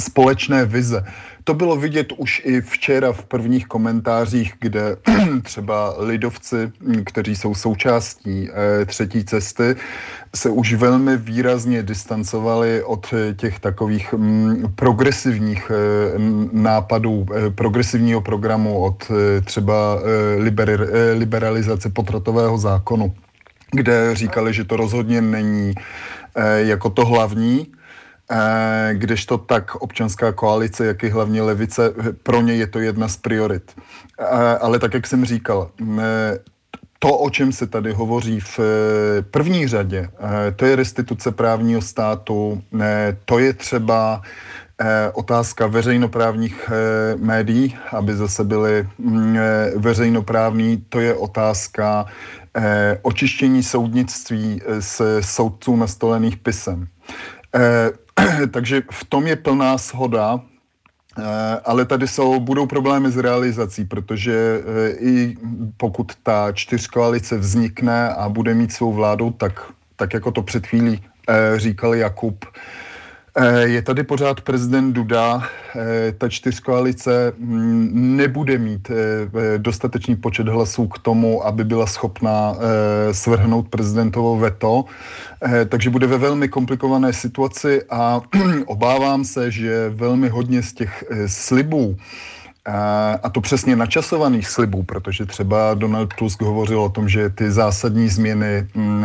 společné 0.00 0.64
vize. 0.64 1.04
To 1.44 1.54
bylo 1.54 1.76
vidět 1.76 2.12
už 2.16 2.42
i 2.44 2.60
včera 2.60 3.12
v 3.12 3.24
prvních 3.24 3.66
komentářích, 3.66 4.54
kde 4.60 4.96
třeba 5.42 5.94
lidovci, 5.98 6.72
kteří 7.04 7.36
jsou 7.36 7.54
součástí 7.54 8.48
eh, 8.50 8.84
třetí 8.84 9.24
cesty, 9.24 9.76
se 10.34 10.50
už 10.50 10.74
velmi 10.74 11.16
výrazně 11.16 11.82
distancovali 11.82 12.82
od 12.82 13.14
těch 13.36 13.60
takových 13.60 14.14
progresivních 14.74 15.70
eh, 15.70 16.18
nápadů, 16.52 17.26
eh, 17.34 17.50
progresivního 17.50 18.20
programu, 18.20 18.78
od 18.78 19.10
třeba 19.44 20.02
liberalizace 21.14 21.90
potratového 21.90 22.58
zákonu, 22.58 23.14
kde 23.70 24.14
říkali, 24.14 24.54
že 24.54 24.64
to 24.64 24.76
rozhodně 24.76 25.20
není 25.20 25.74
jako 26.64 26.90
to 26.90 27.04
hlavní, 27.04 27.66
Eh, 27.66 27.81
kdežto 28.92 29.38
tak 29.38 29.74
občanská 29.74 30.32
koalice, 30.32 30.86
jak 30.86 31.04
i 31.04 31.08
hlavně 31.08 31.42
levice, 31.42 31.92
pro 32.22 32.40
ně 32.40 32.54
je 32.54 32.66
to 32.66 32.78
jedna 32.78 33.08
z 33.08 33.16
priorit. 33.16 33.72
Eh, 34.20 34.24
ale 34.60 34.78
tak, 34.78 34.94
jak 34.94 35.06
jsem 35.06 35.24
říkal, 35.24 35.70
eh, 35.98 36.38
to, 36.98 37.18
o 37.18 37.30
čem 37.30 37.52
se 37.52 37.66
tady 37.66 37.92
hovoří 37.92 38.40
v 38.40 38.60
první 39.30 39.68
řadě, 39.68 40.08
to 40.56 40.66
je 40.66 40.76
restituce 40.76 41.32
právního 41.32 41.82
státu, 41.82 42.62
to 43.24 43.38
je 43.38 43.52
třeba 43.52 44.22
otázka 45.12 45.66
veřejnoprávních 45.66 46.70
médií, 47.16 47.76
aby 47.92 48.14
zase 48.16 48.44
byly 48.44 48.88
mm, 48.98 49.38
veřejnoprávní, 49.76 50.84
to 50.88 51.00
je 51.00 51.14
otázka 51.14 52.06
očištění 53.02 53.62
soudnictví 53.62 54.60
z 54.78 55.02
soudců 55.20 55.76
nastolených 55.76 56.36
pisem. 56.36 56.86
Takže 58.50 58.82
v 58.90 59.04
tom 59.04 59.26
je 59.26 59.36
plná 59.36 59.76
shoda, 59.76 60.40
eh, 61.18 61.22
ale 61.64 61.84
tady 61.84 62.08
jsou, 62.08 62.40
budou 62.40 62.66
problémy 62.66 63.10
s 63.10 63.16
realizací, 63.16 63.84
protože 63.84 64.34
eh, 64.34 64.90
i 64.90 65.36
pokud 65.76 66.12
ta 66.22 66.52
čtyřkoalice 66.52 67.38
vznikne 67.38 68.08
a 68.08 68.28
bude 68.28 68.54
mít 68.54 68.72
svou 68.72 68.92
vládu, 68.92 69.30
tak, 69.30 69.72
tak 69.96 70.14
jako 70.14 70.30
to 70.30 70.42
před 70.42 70.66
chvílí 70.66 71.02
eh, 71.28 71.58
říkal 71.58 71.94
Jakub, 71.94 72.44
je 73.64 73.82
tady 73.82 74.02
pořád 74.02 74.40
prezident 74.40 74.92
Duda. 74.92 75.42
Eh, 75.76 76.12
ta 76.12 76.28
čtyřkoalice 76.28 77.32
mm, 77.38 78.16
nebude 78.16 78.58
mít 78.58 78.90
eh, 78.90 79.58
dostatečný 79.58 80.16
počet 80.16 80.48
hlasů 80.48 80.86
k 80.86 80.98
tomu, 80.98 81.46
aby 81.46 81.64
byla 81.64 81.86
schopná 81.86 82.56
svrhnout 83.12 83.68
prezidentovo 83.68 84.38
veto, 84.38 84.84
takže 85.68 85.90
bude 85.90 86.06
ve 86.06 86.18
velmi 86.18 86.48
komplikované 86.48 87.12
situaci 87.12 87.82
a 87.90 88.20
obávám 88.66 89.24
se, 89.24 89.50
že 89.50 89.88
velmi 89.88 90.28
hodně 90.28 90.62
z 90.62 90.72
těch 90.72 91.04
slibů, 91.26 91.96
a 93.22 93.28
to 93.32 93.40
přesně 93.40 93.76
načasovaných 93.76 94.48
slibů, 94.48 94.82
protože 94.82 95.26
třeba 95.26 95.74
Donald 95.74 96.14
Tusk 96.14 96.42
hovořil 96.42 96.80
o 96.80 96.88
tom, 96.88 97.08
že 97.08 97.30
ty 97.30 97.50
zásadní 97.50 98.08
změny 98.08 98.66
mm, 98.74 99.04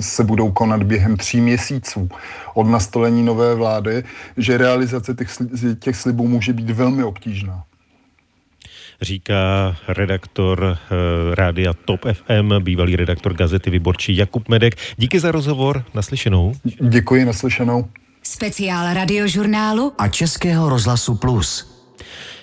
se 0.00 0.24
budou 0.24 0.52
konat 0.52 0.82
během 0.82 1.16
tří 1.16 1.40
měsíců 1.40 2.08
od 2.54 2.66
nastolení 2.66 3.22
nové 3.22 3.54
vlády, 3.54 4.04
že 4.36 4.58
realizace 4.58 5.14
těch, 5.14 5.30
těch 5.78 5.96
slibů 5.96 6.28
může 6.28 6.52
být 6.52 6.70
velmi 6.70 7.04
obtížná 7.04 7.64
říká 9.02 9.76
redaktor 9.88 10.62
uh, 10.62 11.34
rádia 11.34 11.72
Top 11.84 12.00
FM, 12.12 12.52
bývalý 12.58 12.96
redaktor 12.96 13.34
gazety 13.34 13.70
Vyborčí 13.70 14.16
Jakub 14.16 14.48
Medek. 14.48 14.74
Díky 14.96 15.20
za 15.20 15.32
rozhovor, 15.32 15.84
naslyšenou. 15.94 16.52
Děkuji, 16.80 17.24
naslyšenou. 17.24 17.88
Speciál 18.22 18.94
radiožurnálu 18.94 19.92
a 19.98 20.08
Českého 20.08 20.68
rozhlasu 20.68 21.14
Plus. 21.14 21.71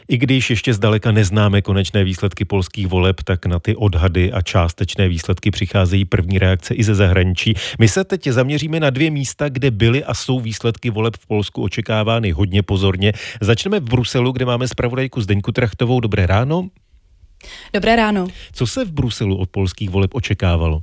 I 0.09 0.17
když 0.17 0.49
ještě 0.49 0.73
zdaleka 0.73 1.11
neznáme 1.11 1.61
konečné 1.61 2.03
výsledky 2.03 2.45
polských 2.45 2.87
voleb, 2.87 3.23
tak 3.23 3.45
na 3.45 3.59
ty 3.59 3.75
odhady 3.75 4.31
a 4.31 4.41
částečné 4.41 5.07
výsledky 5.07 5.51
přicházejí 5.51 6.05
první 6.05 6.39
reakce 6.39 6.73
i 6.73 6.83
ze 6.83 6.95
zahraničí. 6.95 7.53
My 7.79 7.87
se 7.87 8.03
teď 8.03 8.27
zaměříme 8.27 8.79
na 8.79 8.89
dvě 8.89 9.11
místa, 9.11 9.49
kde 9.49 9.71
byly 9.71 10.03
a 10.03 10.13
jsou 10.13 10.39
výsledky 10.39 10.89
voleb 10.89 11.17
v 11.17 11.27
Polsku 11.27 11.63
očekávány 11.63 12.31
hodně 12.31 12.63
pozorně. 12.63 13.13
Začneme 13.41 13.79
v 13.79 13.83
Bruselu, 13.83 14.31
kde 14.31 14.45
máme 14.45 14.67
zpravodajku 14.67 15.21
Zdeňku 15.21 15.51
Trachtovou. 15.51 15.99
Dobré 15.99 16.25
ráno. 16.25 16.69
Dobré 17.73 17.95
ráno. 17.95 18.27
Co 18.51 18.67
se 18.67 18.85
v 18.85 18.91
Bruselu 18.91 19.37
od 19.37 19.49
polských 19.49 19.89
voleb 19.89 20.11
očekávalo? 20.13 20.81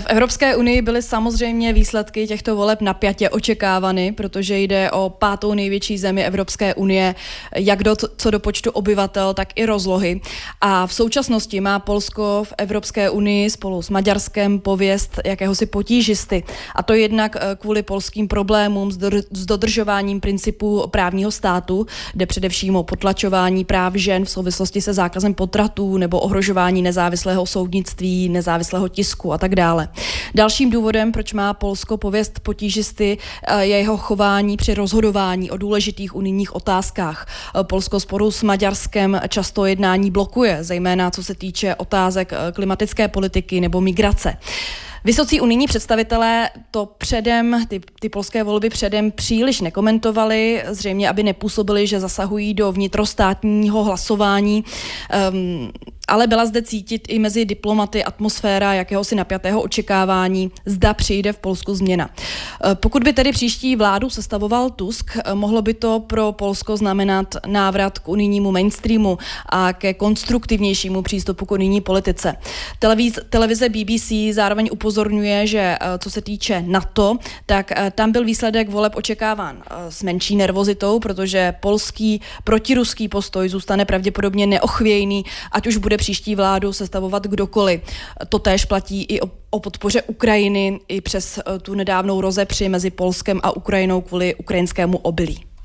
V 0.00 0.06
Evropské 0.06 0.56
unii 0.56 0.82
byly 0.82 1.02
samozřejmě 1.02 1.72
výsledky 1.72 2.26
těchto 2.26 2.56
voleb 2.56 2.80
napjatě 2.80 3.30
očekávány, 3.30 4.12
protože 4.12 4.58
jde 4.58 4.90
o 4.90 5.10
pátou 5.10 5.54
největší 5.54 5.98
zemi 5.98 6.24
Evropské 6.24 6.74
unie, 6.74 7.14
jak 7.56 7.82
do, 7.82 7.96
co 8.16 8.30
do 8.30 8.40
počtu 8.40 8.70
obyvatel, 8.70 9.34
tak 9.34 9.48
i 9.54 9.66
rozlohy. 9.66 10.20
A 10.60 10.86
v 10.86 10.92
současnosti 10.92 11.60
má 11.60 11.78
Polsko 11.78 12.44
v 12.44 12.52
Evropské 12.58 13.10
unii 13.10 13.50
spolu 13.50 13.82
s 13.82 13.90
Maďarskem 13.90 14.60
pověst 14.60 15.20
jakéhosi 15.24 15.66
potížisty. 15.66 16.44
A 16.74 16.82
to 16.82 16.92
jednak 16.94 17.36
eh, 17.36 17.56
kvůli 17.60 17.82
polským 17.82 18.28
problémům 18.28 18.92
s 19.30 19.46
dodržováním 19.46 20.20
principů 20.20 20.86
právního 20.90 21.30
státu, 21.30 21.86
jde 22.14 22.26
především 22.26 22.76
o 22.76 22.82
potlačování 22.82 23.64
práv 23.64 23.94
žen 23.94 24.24
v 24.24 24.30
souvislosti 24.30 24.80
se 24.80 24.92
zákazem 24.92 25.34
potratů 25.34 25.98
nebo 25.98 26.20
ohrožování 26.20 26.82
nezávislého 26.82 27.46
soudnictví, 27.46 28.28
nezávislého 28.28 28.88
tisku 28.88 29.32
a 29.32 29.38
tak 29.38 29.45
tak 29.46 29.54
dále. 29.54 29.88
Dalším 30.34 30.70
důvodem, 30.70 31.12
proč 31.12 31.32
má 31.32 31.54
Polsko 31.54 31.96
pověst 31.96 32.40
potížisty, 32.40 33.18
eh, 33.46 33.64
je 33.64 33.78
jeho 33.78 33.96
chování 33.96 34.56
při 34.56 34.74
rozhodování 34.74 35.50
o 35.50 35.56
důležitých 35.56 36.14
unijních 36.16 36.54
otázkách. 36.54 37.26
Eh, 37.28 37.64
Polsko 37.64 38.00
sporu 38.00 38.30
s 38.30 38.42
Maďarskem 38.42 39.20
často 39.28 39.66
jednání 39.66 40.10
blokuje, 40.10 40.64
zejména 40.64 41.10
co 41.10 41.22
se 41.22 41.34
týče 41.34 41.74
otázek 41.74 42.32
eh, 42.32 42.52
klimatické 42.52 43.08
politiky 43.08 43.60
nebo 43.60 43.80
migrace. 43.80 44.36
Vysocí 45.06 45.40
unijní 45.40 45.66
představitelé 45.66 46.50
to 46.70 46.86
předem, 46.98 47.64
ty, 47.68 47.80
ty 48.00 48.08
polské 48.08 48.42
volby 48.42 48.70
předem 48.70 49.10
příliš 49.10 49.60
nekomentovali, 49.60 50.62
zřejmě 50.68 51.08
aby 51.08 51.22
nepůsobili, 51.22 51.86
že 51.86 52.00
zasahují 52.00 52.54
do 52.54 52.72
vnitrostátního 52.72 53.84
hlasování. 53.84 54.64
Um, 55.32 55.72
ale 56.08 56.26
byla 56.26 56.46
zde 56.46 56.62
cítit 56.62 57.02
i 57.08 57.18
mezi 57.18 57.44
diplomaty 57.44 58.04
atmosféra 58.04 58.74
jakéhosi 58.74 59.14
napjatého 59.14 59.62
očekávání, 59.62 60.50
zda 60.66 60.94
přijde 60.94 61.32
v 61.32 61.38
Polsku 61.38 61.74
změna. 61.74 62.10
E, 62.64 62.74
pokud 62.74 63.04
by 63.04 63.12
tedy 63.12 63.32
příští 63.32 63.76
vládu 63.76 64.10
sestavoval 64.10 64.70
Tusk, 64.70 65.16
e, 65.16 65.34
mohlo 65.34 65.62
by 65.62 65.74
to 65.74 66.00
pro 66.00 66.32
Polsko 66.32 66.76
znamenat 66.76 67.34
návrat 67.46 67.98
k 67.98 68.08
unijnímu 68.08 68.52
mainstreamu 68.52 69.18
a 69.48 69.72
ke 69.72 69.94
konstruktivnějšímu 69.94 71.02
přístupu 71.02 71.46
k 71.46 71.50
unijní 71.50 71.80
politice. 71.80 72.36
Televiz, 72.78 73.18
televize 73.30 73.68
BBC 73.68 74.12
zároveň 74.32 74.68
upozorňuje, 74.72 74.95
že 75.46 75.58
e, 75.58 75.78
co 75.98 76.10
se 76.10 76.22
týče 76.22 76.64
NATO, 76.66 77.16
tak 77.46 77.72
tam 77.94 78.12
byl 78.12 78.24
výsledek 78.24 78.68
voleb 78.68 78.96
očekáván 78.96 79.62
s 79.88 80.02
menší 80.02 80.36
nervozitou, 80.36 81.00
protože 81.00 81.54
polský 81.60 82.20
protiruský 82.44 83.08
postoj 83.08 83.48
zůstane 83.48 83.84
pravděpodobně 83.84 84.46
neochvějný, 84.46 85.24
ať 85.52 85.66
už 85.66 85.76
bude 85.76 85.96
příští 85.96 86.34
vládu 86.34 86.72
sestavovat 86.72 87.26
kdokoliv. 87.26 87.80
To 88.28 88.38
též 88.38 88.64
platí 88.64 89.02
i 89.02 89.20
o, 89.20 89.30
o 89.50 89.60
podpoře 89.60 90.02
Ukrajiny, 90.02 90.80
i 90.88 91.00
přes 91.00 91.38
eh, 91.38 91.58
tu 91.58 91.74
nedávnou 91.74 92.20
rozepři 92.20 92.68
mezi 92.68 92.90
Polskem 92.90 93.40
a 93.42 93.56
Ukrajinou 93.56 94.00
kvůli 94.00 94.34
ukrajinskému 94.34 94.98
obilí. 94.98 95.55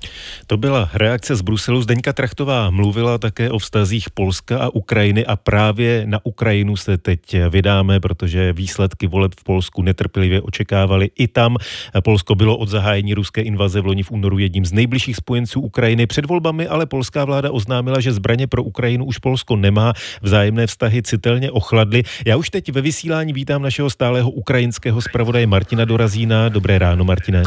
To 0.48 0.58
byla 0.58 0.90
reakce 0.94 1.36
z 1.36 1.42
Bruselu. 1.42 1.82
Zdeňka 1.82 2.14
Trachtová 2.14 2.70
mluvila 2.70 3.18
také 3.18 3.50
o 3.52 3.60
vztazích 3.60 4.10
Polska 4.10 4.60
a 4.60 4.70
Ukrajiny 4.70 5.26
a 5.26 5.36
právě 5.36 6.04
na 6.06 6.20
Ukrajinu 6.24 6.78
se 6.78 6.98
teď 6.98 7.20
vydáme, 7.50 8.00
protože 8.00 8.54
výsledky 8.54 9.08
voleb 9.08 9.32
v 9.40 9.44
Polsku 9.44 9.82
netrpělivě 9.82 10.42
očekávali 10.42 11.10
i 11.18 11.28
tam. 11.28 11.58
Polsko 12.04 12.36
bylo 12.36 12.58
od 12.58 12.70
zahájení 12.70 13.14
ruské 13.14 13.42
invaze 13.42 13.82
v 13.82 13.86
loni 13.86 14.04
v 14.04 14.12
únoru 14.12 14.40
jedním 14.40 14.66
z 14.66 14.72
nejbližších 14.72 15.16
spojenců 15.16 15.62
Ukrajiny. 15.62 16.08
Před 16.08 16.26
volbami 16.26 16.68
ale 16.68 16.86
polská 16.86 17.26
vláda 17.26 17.52
oznámila, 17.52 18.00
že 18.00 18.14
zbraně 18.14 18.48
pro 18.48 18.64
Ukrajinu 18.64 19.06
už 19.06 19.18
Polsko 19.18 19.56
nemá. 19.56 19.94
Vzájemné 20.22 20.68
vztahy 20.68 21.02
citelně 21.02 21.52
ochladly. 21.52 22.04
Já 22.26 22.38
už 22.38 22.50
teď 22.50 22.72
ve 22.72 22.82
vysílání 22.82 23.34
vítám 23.34 23.62
našeho 23.62 23.90
stálého 23.90 24.32
ukrajinského 24.32 25.02
zpravodaje 25.02 25.48
Martina 25.48 25.86
Dorazína. 25.86 26.50
Dobré 26.50 26.80
ráno, 26.80 27.04
Martine. 27.04 27.44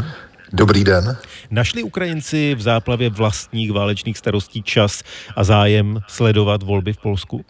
Dobrý 0.53 0.83
den. 0.83 1.17
Našli 1.51 1.83
Ukrajinci 1.83 2.55
v 2.55 2.61
záplavě 2.61 3.09
vlastních 3.09 3.71
válečných 3.71 4.17
starostí 4.17 4.63
čas 4.63 5.03
a 5.35 5.43
zájem 5.43 5.99
sledovat 6.07 6.63
volby 6.63 6.93
v 6.93 6.97
Polsku? 6.97 7.45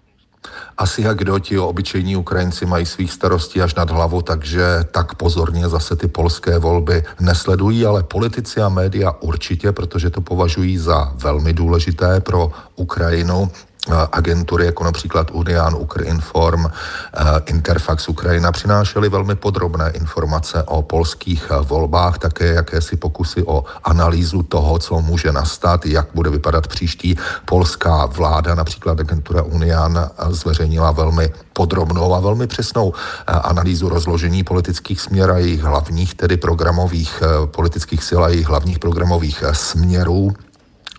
Asi 0.77 1.01
jak 1.01 1.17
kdo 1.17 1.39
ti 1.39 1.57
obyčejní 1.59 2.15
Ukrajinci 2.15 2.65
mají 2.65 2.85
svých 2.85 3.11
starostí 3.11 3.61
až 3.61 3.75
nad 3.75 3.89
hlavu, 3.89 4.21
takže 4.21 4.63
tak 4.91 5.15
pozorně 5.15 5.69
zase 5.69 5.95
ty 5.95 6.07
polské 6.07 6.59
volby 6.59 7.03
nesledují, 7.19 7.85
ale 7.85 8.03
politici 8.03 8.61
a 8.61 8.69
média 8.69 9.11
určitě, 9.21 9.71
protože 9.71 10.09
to 10.09 10.21
považují 10.21 10.77
za 10.77 11.13
velmi 11.15 11.53
důležité 11.53 12.21
pro 12.21 12.51
Ukrajinu 12.75 13.51
agentury, 14.11 14.65
jako 14.65 14.83
například 14.83 15.31
Unian, 15.31 15.75
Ukrinform, 15.75 16.65
Interfax 17.45 18.09
Ukrajina, 18.09 18.51
přinášely 18.51 19.09
velmi 19.09 19.35
podrobné 19.35 19.89
informace 19.89 20.63
o 20.63 20.81
polských 20.81 21.51
volbách, 21.61 22.17
také 22.17 22.45
jakési 22.45 22.97
pokusy 22.97 23.43
o 23.43 23.63
analýzu 23.83 24.43
toho, 24.43 24.79
co 24.79 25.01
může 25.01 25.31
nastat, 25.31 25.85
jak 25.85 26.07
bude 26.13 26.29
vypadat 26.29 26.67
příští 26.67 27.17
polská 27.45 28.05
vláda. 28.05 28.55
Například 28.55 28.99
agentura 28.99 29.41
Unian 29.41 30.09
zveřejnila 30.29 30.91
velmi 30.91 31.33
podrobnou 31.53 32.13
a 32.13 32.19
velmi 32.19 32.47
přesnou 32.47 32.93
analýzu 33.27 33.89
rozložení 33.89 34.43
politických 34.43 35.01
směr 35.01 35.31
a 35.31 35.37
jejich 35.37 35.61
hlavních, 35.61 36.15
tedy 36.15 36.37
programových 36.37 37.23
politických 37.45 38.03
sil 38.07 38.21
a 38.23 38.29
jejich 38.29 38.47
hlavních 38.47 38.79
programových 38.79 39.43
směrů 39.51 40.33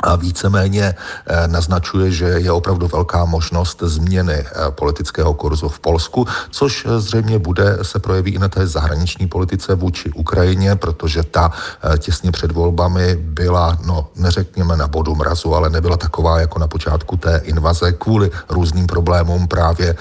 a 0.00 0.16
víceméně 0.16 0.94
eh, 1.26 1.48
naznačuje, 1.48 2.10
že 2.12 2.24
je 2.24 2.52
opravdu 2.52 2.88
velká 2.88 3.24
možnost 3.24 3.82
změny 3.86 4.34
eh, 4.34 4.70
politického 4.70 5.34
kurzu 5.34 5.68
v 5.68 5.80
Polsku, 5.80 6.26
což 6.50 6.86
eh, 6.86 7.00
zřejmě 7.00 7.38
bude 7.38 7.78
se 7.82 7.98
projeví 7.98 8.34
i 8.34 8.38
na 8.38 8.48
té 8.48 8.66
zahraniční 8.66 9.26
politice 9.26 9.74
vůči 9.74 10.12
Ukrajině, 10.12 10.76
protože 10.76 11.22
ta 11.22 11.50
těsně 11.98 12.32
před 12.32 12.52
volbami 12.52 13.16
byla, 13.16 13.78
no 13.86 14.08
neřekněme 14.16 14.76
na 14.76 14.86
bodu 14.86 15.14
mrazu, 15.14 15.54
ale 15.54 15.70
nebyla 15.70 15.96
taková 15.96 16.40
jako 16.40 16.58
na 16.58 16.68
počátku 16.68 17.16
té 17.16 17.40
invaze 17.44 17.92
kvůli 17.92 18.30
různým 18.48 18.86
problémům 18.86 19.48
právě 19.48 19.96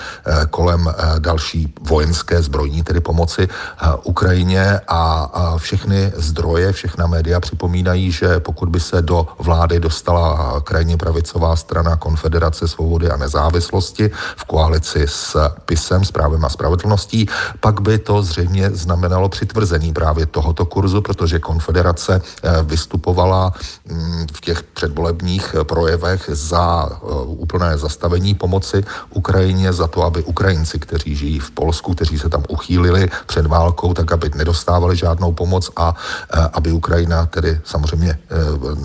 kolem 0.49 0.93
další 1.19 1.73
vojenské 1.81 2.41
zbrojní, 2.41 2.83
tedy 2.83 2.99
pomoci 2.99 3.47
Ukrajině. 4.03 4.79
A 4.87 5.31
všechny 5.57 6.11
zdroje, 6.15 6.71
všechna 6.71 7.07
média 7.07 7.39
připomínají, 7.39 8.11
že 8.11 8.39
pokud 8.39 8.69
by 8.69 8.79
se 8.79 9.01
do 9.01 9.27
vlády 9.39 9.79
dostala 9.85 10.61
krajně 10.65 10.97
pravicová 10.97 11.55
strana 11.55 11.95
Konfederace 11.95 12.67
svobody 12.67 13.09
a 13.09 13.17
nezávislosti 13.17 14.09
v 14.35 14.43
koalici 14.45 15.05
s 15.05 15.37
PISem, 15.65 16.01
s 16.01 16.11
právem 16.11 16.45
a 16.45 16.49
spravedlností, 16.49 17.29
pak 17.59 17.81
by 17.81 17.99
to 18.01 18.23
zřejmě 18.23 18.69
znamenalo 18.73 19.29
přitvrzení 19.29 19.93
právě 19.93 20.25
tohoto 20.25 20.65
kurzu, 20.65 21.01
protože 21.01 21.39
Konfederace 21.39 22.17
eh, 22.17 22.49
vystupovala 22.63 23.53
mm, 23.85 24.25
v 24.33 24.41
těch 24.41 24.63
předvolebních 24.63 25.55
projevech 25.63 26.29
za 26.33 26.89
eh, 26.89 26.97
úplné 27.25 27.77
zastavení 27.77 28.33
pomoci 28.33 28.81
Ukrajině, 29.13 29.73
za 29.73 29.87
to, 29.87 30.01
aby 30.01 30.23
Ukrajinci, 30.23 30.79
kteří 30.79 31.15
žijí 31.15 31.39
v 31.39 31.51
Polsku, 31.51 31.93
kteří 31.93 32.17
se 32.19 32.29
tam 32.29 32.43
uchýlili 32.49 33.09
před 33.29 33.45
válkou, 33.45 33.93
tak 33.93 34.11
aby 34.11 34.31
nedostávali 34.35 34.97
žádnou 34.97 35.31
pomoc 35.31 35.69
a 35.77 35.93
eh, 35.93 36.49
aby 36.57 36.71
Ukrajina 36.71 37.25
tedy 37.25 37.61
samozřejmě 37.63 38.17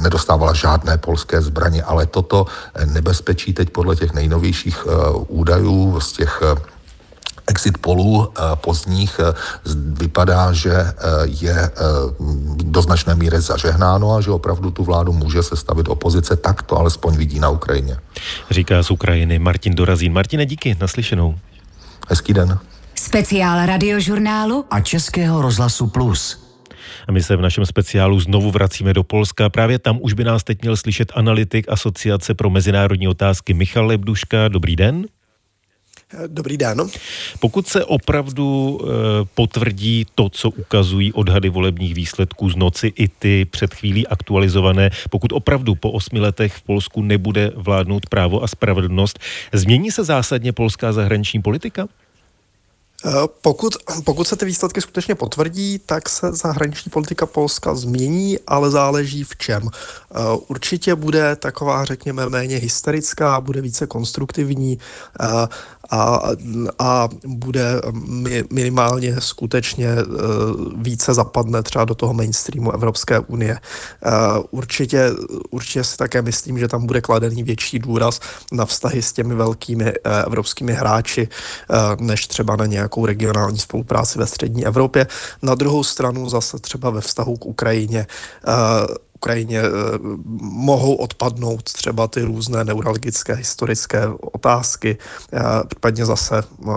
nedostávala 0.02 0.52
žádné 0.52 0.89
žádné 0.90 0.98
polské 0.98 1.42
zbraně, 1.42 1.82
ale 1.82 2.06
toto 2.06 2.46
nebezpečí 2.84 3.52
teď 3.52 3.70
podle 3.70 3.96
těch 3.96 4.12
nejnovějších 4.12 4.86
eh, 4.86 4.90
údajů 5.28 6.00
z 6.00 6.12
těch 6.12 6.42
eh, 6.42 6.60
exit 7.46 7.78
polů 7.78 8.28
eh, 8.28 8.56
pozdních 8.56 9.20
vypadá, 9.74 10.52
že 10.52 10.94
je 11.24 11.70
do 12.56 12.82
značné 12.82 13.14
míry 13.14 13.40
zažehnáno 13.40 14.14
a 14.14 14.20
že 14.20 14.30
opravdu 14.30 14.70
tu 14.70 14.84
vládu 14.84 15.12
může 15.12 15.42
sestavit 15.42 15.88
opozice, 15.88 16.36
tak 16.36 16.62
to 16.62 16.78
alespoň 16.78 17.16
vidí 17.16 17.40
na 17.40 17.48
Ukrajině. 17.48 17.96
Říká 18.50 18.82
z 18.82 18.90
Ukrajiny 18.90 19.38
Martin 19.38 19.74
Dorazín. 19.74 20.12
Martine, 20.12 20.46
díky, 20.46 20.76
naslyšenou. 20.80 21.34
Hezký 22.08 22.34
den. 22.34 22.58
Speciál 22.94 23.66
radiožurnálu 23.66 24.64
a 24.70 24.80
Českého 24.80 25.42
rozhlasu 25.42 25.86
Plus. 25.86 26.39
A 27.08 27.12
my 27.12 27.22
se 27.22 27.36
v 27.36 27.40
našem 27.40 27.66
speciálu 27.66 28.20
znovu 28.20 28.50
vracíme 28.50 28.94
do 28.94 29.02
Polska. 29.02 29.48
Právě 29.48 29.78
tam 29.78 29.98
už 30.00 30.12
by 30.12 30.24
nás 30.24 30.44
teď 30.44 30.62
měl 30.62 30.76
slyšet 30.76 31.12
analytik 31.14 31.66
Asociace 31.68 32.34
pro 32.34 32.50
mezinárodní 32.50 33.08
otázky 33.08 33.54
Michal 33.54 33.86
Lebduška. 33.86 34.48
Dobrý 34.48 34.76
den. 34.76 35.06
Dobrý 36.26 36.56
den. 36.56 36.82
Pokud 37.40 37.66
se 37.68 37.84
opravdu 37.84 38.78
e, 38.82 38.86
potvrdí 39.34 40.06
to, 40.14 40.28
co 40.28 40.50
ukazují 40.50 41.12
odhady 41.12 41.48
volebních 41.48 41.94
výsledků 41.94 42.50
z 42.50 42.56
noci, 42.56 42.92
i 42.96 43.08
ty 43.08 43.44
před 43.44 43.74
chvílí 43.74 44.06
aktualizované, 44.06 44.90
pokud 45.10 45.32
opravdu 45.32 45.74
po 45.74 45.90
osmi 45.90 46.20
letech 46.20 46.54
v 46.54 46.62
Polsku 46.62 47.02
nebude 47.02 47.52
vládnout 47.54 48.06
právo 48.06 48.42
a 48.42 48.48
spravedlnost, 48.48 49.18
změní 49.52 49.90
se 49.90 50.04
zásadně 50.04 50.52
polská 50.52 50.92
zahraniční 50.92 51.42
politika? 51.42 51.88
Eh, 53.06 53.10
pokud, 53.42 53.74
pokud 54.04 54.28
se 54.28 54.36
ty 54.36 54.44
výsledky 54.44 54.80
skutečně 54.80 55.14
potvrdí, 55.14 55.80
tak 55.86 56.08
se 56.08 56.32
zahraniční 56.32 56.90
politika 56.90 57.26
Polska 57.26 57.74
změní, 57.74 58.38
ale 58.46 58.70
záleží 58.70 59.24
v 59.24 59.36
čem. 59.36 59.68
Eh, 59.68 60.18
určitě 60.48 60.94
bude 60.94 61.36
taková, 61.36 61.84
řekněme, 61.84 62.28
méně 62.28 62.56
hysterická, 62.56 63.40
bude 63.40 63.60
více 63.60 63.86
konstruktivní. 63.86 64.78
Eh, 65.20 65.48
a, 65.90 66.20
a 66.78 67.08
bude 67.26 67.80
minimálně 68.50 69.20
skutečně 69.20 69.86
e, 69.86 70.04
více 70.76 71.14
zapadne 71.14 71.62
třeba 71.62 71.84
do 71.84 71.94
toho 71.94 72.14
mainstreamu 72.14 72.72
Evropské 72.72 73.18
unie. 73.18 73.58
Určitě, 74.50 75.10
určitě 75.50 75.84
si 75.84 75.96
také 75.96 76.22
myslím, 76.22 76.58
že 76.58 76.68
tam 76.68 76.86
bude 76.86 77.00
kladený 77.00 77.42
větší 77.42 77.78
důraz 77.78 78.20
na 78.52 78.66
vztahy 78.66 79.02
s 79.02 79.12
těmi 79.12 79.34
velkými 79.34 79.92
evropskými 80.24 80.72
hráči, 80.72 81.28
než 82.00 82.26
třeba 82.26 82.56
na 82.56 82.66
nějakou 82.66 82.89
regionální 83.06 83.58
spolupráci 83.58 84.18
ve 84.18 84.26
střední 84.26 84.66
Evropě. 84.66 85.06
Na 85.42 85.54
druhou 85.54 85.84
stranu 85.84 86.28
zase 86.28 86.58
třeba 86.58 86.90
ve 86.90 87.00
vztahu 87.00 87.36
k 87.36 87.46
Ukrajině 87.46 88.06
Ukrajině 89.20 89.60
eh, 89.60 89.70
mohou 90.40 90.94
odpadnout 90.94 91.62
třeba 91.62 92.08
ty 92.08 92.22
různé 92.22 92.64
neuralgické 92.64 93.34
historické 93.34 94.08
otázky, 94.20 94.96
eh, 95.32 95.40
případně 95.68 96.06
zase 96.06 96.38
eh, 96.38 96.72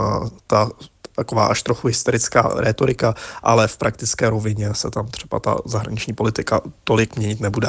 ta 0.48 0.70
taková 1.16 1.46
až 1.46 1.64
trochu 1.64 1.88
hysterická 1.88 2.52
retorika, 2.56 3.16
ale 3.44 3.68
v 3.68 3.78
praktické 3.78 4.30
rovině 4.30 4.74
se 4.74 4.92
tam 4.92 5.08
třeba 5.08 5.40
ta 5.40 5.56
zahraniční 5.66 6.14
politika 6.14 6.62
tolik 6.84 7.16
měnit 7.16 7.40
nebude. 7.40 7.68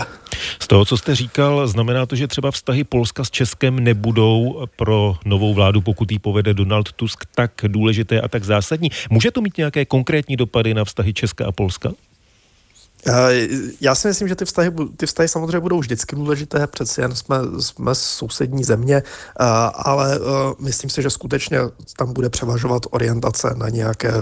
Z 0.60 0.66
toho, 0.66 0.84
co 0.84 0.96
jste 0.96 1.14
říkal, 1.14 1.66
znamená 1.66 2.06
to, 2.06 2.16
že 2.16 2.28
třeba 2.28 2.50
vztahy 2.50 2.84
Polska 2.84 3.24
s 3.24 3.30
Českem 3.30 3.80
nebudou 3.80 4.66
pro 4.76 5.16
novou 5.24 5.54
vládu, 5.54 5.80
pokud 5.80 6.12
ji 6.12 6.18
povede 6.18 6.54
Donald 6.54 6.92
Tusk, 6.92 7.24
tak 7.34 7.50
důležité 7.66 8.20
a 8.20 8.28
tak 8.28 8.44
zásadní. 8.44 8.90
Může 9.10 9.30
to 9.30 9.40
mít 9.40 9.56
nějaké 9.56 9.84
konkrétní 9.84 10.36
dopady 10.36 10.74
na 10.74 10.84
vztahy 10.84 11.12
Česka 11.12 11.46
a 11.46 11.52
Polska? 11.52 11.90
Eh, 13.06 13.48
já 13.80 13.94
si 13.94 14.08
myslím, 14.08 14.28
že 14.28 14.34
ty 14.34 14.44
vztahy, 14.44 14.72
ty 14.96 15.06
vztahy 15.06 15.28
samozřejmě 15.28 15.60
budou 15.60 15.80
vždycky 15.80 16.16
důležité, 16.16 16.66
přeci 16.66 17.00
jen 17.00 17.14
jsme, 17.14 17.36
jsme 17.60 17.94
sousední 17.94 18.64
země, 18.64 18.96
eh, 18.96 19.02
ale 19.74 20.16
eh, 20.16 20.54
myslím 20.58 20.90
si, 20.90 21.02
že 21.02 21.10
skutečně 21.10 21.58
tam 21.96 22.12
bude 22.12 22.30
převažovat 22.30 22.82
orientace 22.90 23.54
na 23.56 23.68
nějaké 23.68 24.12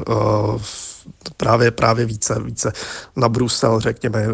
právě, 1.37 1.71
právě 1.71 2.07
více, 2.07 2.41
více 2.41 2.73
na 3.17 3.29
Brusel, 3.29 3.81
řekněme, 3.81 4.27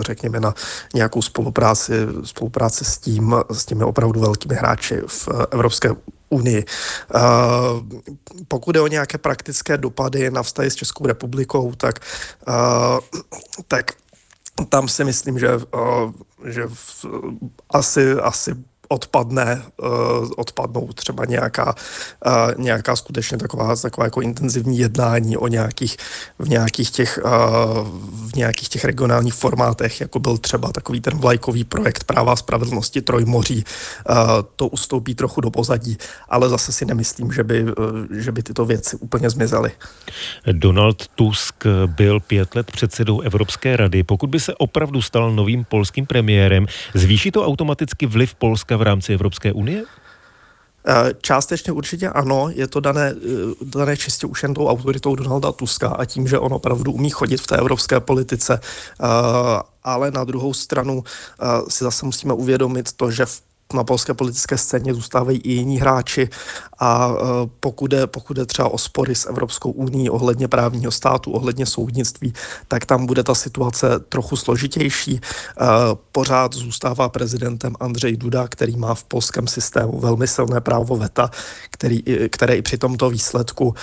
řekněme 0.00 0.40
na 0.40 0.54
nějakou 0.94 1.22
spolupráci, 1.22 1.92
spolupráci 2.24 2.84
s 2.84 2.98
tím, 2.98 3.36
s 3.52 3.64
těmi 3.64 3.84
opravdu 3.84 4.20
velkými 4.20 4.54
hráči 4.54 5.02
v 5.06 5.28
Evropské 5.50 5.90
unii. 6.28 6.64
Pokud 8.48 8.76
je 8.76 8.82
o 8.82 8.86
nějaké 8.86 9.18
praktické 9.18 9.78
dopady 9.78 10.30
na 10.30 10.42
vztahy 10.42 10.70
s 10.70 10.74
Českou 10.74 11.06
republikou, 11.06 11.72
tak, 11.74 12.00
tak 13.68 13.92
tam 14.68 14.88
si 14.88 15.04
myslím, 15.04 15.38
že, 15.38 15.48
že 16.44 16.62
asi, 17.70 18.12
asi 18.12 18.54
odpadne, 18.88 19.62
uh, 19.76 19.88
odpadnou 20.36 20.88
třeba 20.92 21.24
nějaká, 21.24 21.74
uh, 22.26 22.64
nějaká 22.64 22.96
skutečně 22.96 23.38
taková, 23.38 23.76
taková 23.76 24.04
jako 24.04 24.20
intenzivní 24.20 24.78
jednání 24.78 25.36
o 25.36 25.48
nějakých, 25.48 25.96
v 26.38 26.48
nějakých 26.48 26.90
těch, 26.90 27.20
uh, 27.24 27.30
v 28.30 28.36
nějakých 28.36 28.68
těch 28.68 28.84
regionálních 28.84 29.34
formátech, 29.34 30.00
jako 30.00 30.18
byl 30.18 30.38
třeba 30.38 30.72
takový 30.72 31.00
ten 31.00 31.18
vlajkový 31.18 31.64
projekt 31.64 32.04
práva 32.04 32.32
a 32.32 32.36
spravedlnosti 32.36 33.02
Trojmoří, 33.02 33.64
to 34.56 34.68
ustoupí 34.68 35.14
trochu 35.14 35.40
do 35.40 35.50
pozadí, 35.50 35.96
ale 36.28 36.48
zase 36.48 36.72
si 36.72 36.84
nemyslím, 36.84 37.32
že 37.32 37.44
by, 37.44 37.64
že 38.18 38.32
by 38.32 38.42
tyto 38.42 38.64
věci 38.64 38.96
úplně 38.96 39.30
zmizely. 39.30 39.70
Donald 40.52 41.08
Tusk 41.08 41.64
byl 41.86 42.20
pět 42.20 42.54
let 42.54 42.70
předsedou 42.72 43.20
Evropské 43.20 43.76
rady. 43.76 44.02
Pokud 44.02 44.30
by 44.30 44.40
se 44.40 44.54
opravdu 44.54 45.02
stal 45.02 45.32
novým 45.32 45.64
polským 45.64 46.06
premiérem, 46.06 46.66
zvýší 46.94 47.30
to 47.30 47.46
automaticky 47.46 48.06
vliv 48.06 48.34
Polska 48.34 48.76
v 48.78 48.82
rámci 48.82 49.12
Evropské 49.12 49.52
unie? 49.52 49.84
Eh, 50.86 51.14
částečně 51.20 51.72
určitě 51.72 52.08
ano, 52.08 52.48
je 52.54 52.66
to 52.66 52.80
dané, 52.80 53.14
eh, 53.16 53.54
dané 53.62 53.96
čistě 53.96 54.26
už 54.26 54.42
jen 54.42 54.54
tou 54.54 54.68
autoritou 54.68 55.14
Donalda 55.14 55.52
Tuska 55.52 55.88
a 55.88 56.04
tím, 56.04 56.28
že 56.28 56.38
on 56.38 56.52
opravdu 56.52 56.92
umí 56.92 57.10
chodit 57.10 57.40
v 57.40 57.46
té 57.46 57.56
evropské 57.56 58.00
politice, 58.00 58.60
eh, 58.62 59.06
ale 59.84 60.10
na 60.10 60.24
druhou 60.24 60.54
stranu 60.54 61.04
si 61.68 61.84
zase 61.84 62.06
musíme 62.06 62.34
uvědomit 62.34 62.92
to, 62.92 63.10
že 63.10 63.26
v 63.26 63.42
na 63.74 63.84
polské 63.84 64.14
politické 64.14 64.58
scéně 64.58 64.94
zůstávají 64.94 65.38
i 65.38 65.52
jiní 65.52 65.80
hráči 65.80 66.28
a 66.80 67.10
pokud 67.60 67.92
je, 67.92 68.06
pokud 68.06 68.38
je 68.38 68.46
třeba 68.46 68.68
o 68.68 68.78
spory 68.78 69.14
s 69.14 69.26
Evropskou 69.28 69.70
unii 69.70 70.10
ohledně 70.10 70.48
právního 70.48 70.92
státu, 70.92 71.32
ohledně 71.32 71.66
soudnictví, 71.66 72.32
tak 72.68 72.86
tam 72.86 73.06
bude 73.06 73.22
ta 73.22 73.34
situace 73.34 73.98
trochu 74.08 74.36
složitější. 74.36 75.20
Pořád 76.12 76.54
zůstává 76.54 77.08
prezidentem 77.08 77.74
Andřej 77.80 78.16
Duda, 78.16 78.48
který 78.48 78.76
má 78.76 78.94
v 78.94 79.04
polském 79.04 79.46
systému 79.46 80.00
velmi 80.00 80.28
silné 80.28 80.60
právo 80.60 80.96
veta, 80.96 81.30
který, 81.70 82.02
které 82.30 82.56
i 82.56 82.62
při 82.62 82.78
tomto 82.78 83.10
výsledku, 83.10 83.74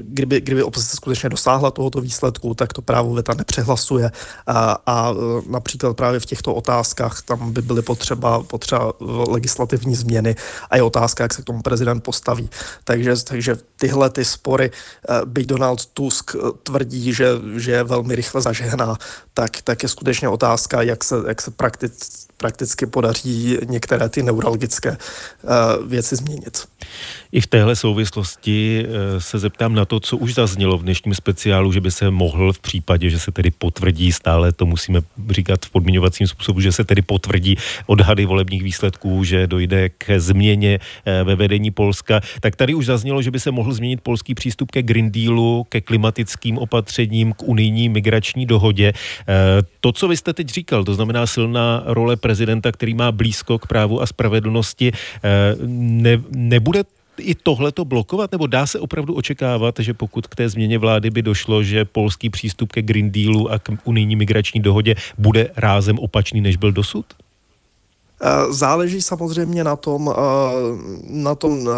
kdyby, 0.00 0.40
kdyby 0.40 0.62
opozice 0.62 0.96
skutečně 0.96 1.28
dosáhla 1.28 1.70
tohoto 1.70 2.00
výsledku, 2.00 2.54
tak 2.54 2.72
to 2.72 2.82
právo 2.82 3.14
veta 3.14 3.34
nepřehlasuje 3.34 4.10
a, 4.46 4.76
a 4.86 5.12
například 5.50 5.96
právě 5.96 6.20
v 6.20 6.26
těchto 6.26 6.54
otázkách 6.54 7.22
tam 7.22 7.52
by 7.52 7.62
byly 7.62 7.82
potřeba, 7.82 8.19
potřeba 8.46 8.92
legislativní 9.28 9.94
změny 9.94 10.36
a 10.70 10.76
je 10.76 10.82
otázka, 10.82 11.24
jak 11.24 11.34
se 11.34 11.42
k 11.42 11.44
tomu 11.44 11.62
prezident 11.62 12.00
postaví. 12.00 12.50
Takže, 12.84 13.24
takže 13.24 13.56
tyhle 13.76 14.10
ty 14.10 14.24
spory, 14.24 14.70
eh, 14.70 15.20
byť 15.24 15.46
Donald 15.46 15.86
Tusk 15.86 16.34
eh, 16.34 16.38
tvrdí, 16.62 17.12
že, 17.12 17.28
že 17.56 17.70
je 17.72 17.84
velmi 17.84 18.14
rychle 18.14 18.42
zažehná, 18.42 18.96
tak, 19.34 19.62
tak 19.62 19.82
je 19.82 19.88
skutečně 19.88 20.28
otázka, 20.28 20.82
jak 20.82 21.04
se, 21.04 21.16
jak 21.28 21.42
se 21.42 21.50
prakticky 21.50 22.29
prakticky 22.40 22.86
podaří 22.86 23.58
některé 23.68 24.08
ty 24.08 24.22
neuralgické 24.22 24.90
uh, 24.90 25.88
věci 25.88 26.16
změnit. 26.16 26.64
I 27.32 27.40
v 27.40 27.46
téhle 27.46 27.76
souvislosti 27.76 28.84
uh, 28.84 29.20
se 29.20 29.38
zeptám 29.38 29.74
na 29.74 29.84
to, 29.84 30.00
co 30.00 30.16
už 30.16 30.34
zaznělo 30.34 30.78
v 30.78 30.82
dnešním 30.82 31.14
speciálu, 31.14 31.72
že 31.72 31.80
by 31.80 31.90
se 31.90 32.10
mohl 32.10 32.52
v 32.52 32.58
případě, 32.58 33.10
že 33.10 33.18
se 33.18 33.32
tedy 33.32 33.50
potvrdí, 33.50 34.12
stále 34.12 34.52
to 34.52 34.66
musíme 34.66 35.00
říkat 35.30 35.64
v 35.64 35.70
podmiňovacím 35.70 36.26
způsobu, 36.26 36.60
že 36.60 36.72
se 36.72 36.84
tedy 36.84 37.02
potvrdí 37.02 37.56
odhady 37.86 38.24
volebních 38.24 38.62
výsledků, 38.62 39.24
že 39.24 39.46
dojde 39.46 39.88
k 39.88 40.18
změně 40.18 40.78
uh, 40.80 41.28
ve 41.28 41.36
vedení 41.36 41.70
Polska, 41.70 42.20
tak 42.40 42.56
tady 42.56 42.74
už 42.74 42.86
zaznělo, 42.86 43.22
že 43.22 43.30
by 43.30 43.40
se 43.40 43.50
mohl 43.50 43.72
změnit 43.72 44.00
polský 44.00 44.34
přístup 44.34 44.70
ke 44.70 44.82
Green 44.82 45.10
Dealu, 45.10 45.66
ke 45.68 45.80
klimatickým 45.80 46.58
opatřením, 46.58 47.32
k 47.32 47.42
unijní 47.42 47.88
migrační 47.88 48.46
dohodě. 48.46 48.92
To, 49.80 49.92
co 49.92 50.08
vy 50.08 50.16
jste 50.16 50.32
teď 50.32 50.48
říkal, 50.48 50.84
to 50.84 50.94
znamená 50.94 51.26
silná 51.26 51.82
role 51.86 52.16
prezidenta, 52.30 52.72
který 52.72 52.94
má 52.94 53.12
blízko 53.12 53.58
k 53.58 53.66
právu 53.66 53.98
a 53.98 54.06
spravedlnosti, 54.06 54.92
eh, 54.94 55.56
ne, 55.66 56.22
nebude 56.30 56.86
i 57.18 57.34
tohle 57.34 57.72
to 57.72 57.84
blokovat, 57.84 58.32
nebo 58.32 58.46
dá 58.46 58.66
se 58.66 58.78
opravdu 58.78 59.14
očekávat, 59.14 59.74
že 59.82 59.94
pokud 59.94 60.26
k 60.26 60.34
té 60.34 60.48
změně 60.48 60.78
vlády 60.78 61.10
by 61.10 61.22
došlo, 61.22 61.62
že 61.62 61.84
polský 61.84 62.30
přístup 62.30 62.72
ke 62.72 62.82
Green 62.82 63.10
Dealu 63.10 63.50
a 63.50 63.58
k 63.58 63.74
unijní 63.84 64.16
migrační 64.16 64.62
dohodě 64.62 64.94
bude 65.18 65.50
rázem 65.56 65.98
opačný, 65.98 66.40
než 66.40 66.56
byl 66.56 66.72
dosud? 66.72 67.06
Eh, 68.22 68.52
záleží 68.52 69.02
samozřejmě 69.02 69.64
na 69.64 69.76
tom, 69.76 70.12
eh, 70.12 70.22
na, 71.04 71.34
tom, 71.34 71.68
eh, 71.68 71.72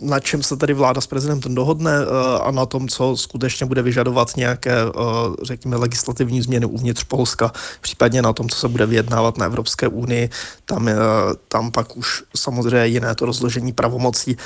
na 0.00 0.20
čem 0.20 0.42
se 0.42 0.56
tady 0.56 0.74
vláda 0.74 1.00
s 1.00 1.06
prezidentem 1.06 1.54
dohodne 1.54 1.96
a 2.42 2.50
na 2.50 2.66
tom, 2.66 2.88
co 2.88 3.16
skutečně 3.16 3.66
bude 3.66 3.82
vyžadovat 3.82 4.36
nějaké, 4.36 4.76
řekněme, 5.42 5.76
legislativní 5.76 6.42
změny 6.42 6.66
uvnitř 6.66 7.04
Polska, 7.04 7.52
případně 7.80 8.22
na 8.22 8.32
tom, 8.32 8.48
co 8.48 8.58
se 8.58 8.68
bude 8.68 8.86
vyjednávat 8.86 9.38
na 9.38 9.46
Evropské 9.46 9.88
unii. 9.88 10.30
Tam, 10.64 10.88
tam 11.48 11.70
pak 11.70 11.96
už 11.96 12.24
samozřejmě 12.36 12.86
jiné 12.86 13.14
to 13.14 13.26
rozložení 13.26 13.72
pravomocí 13.72 14.36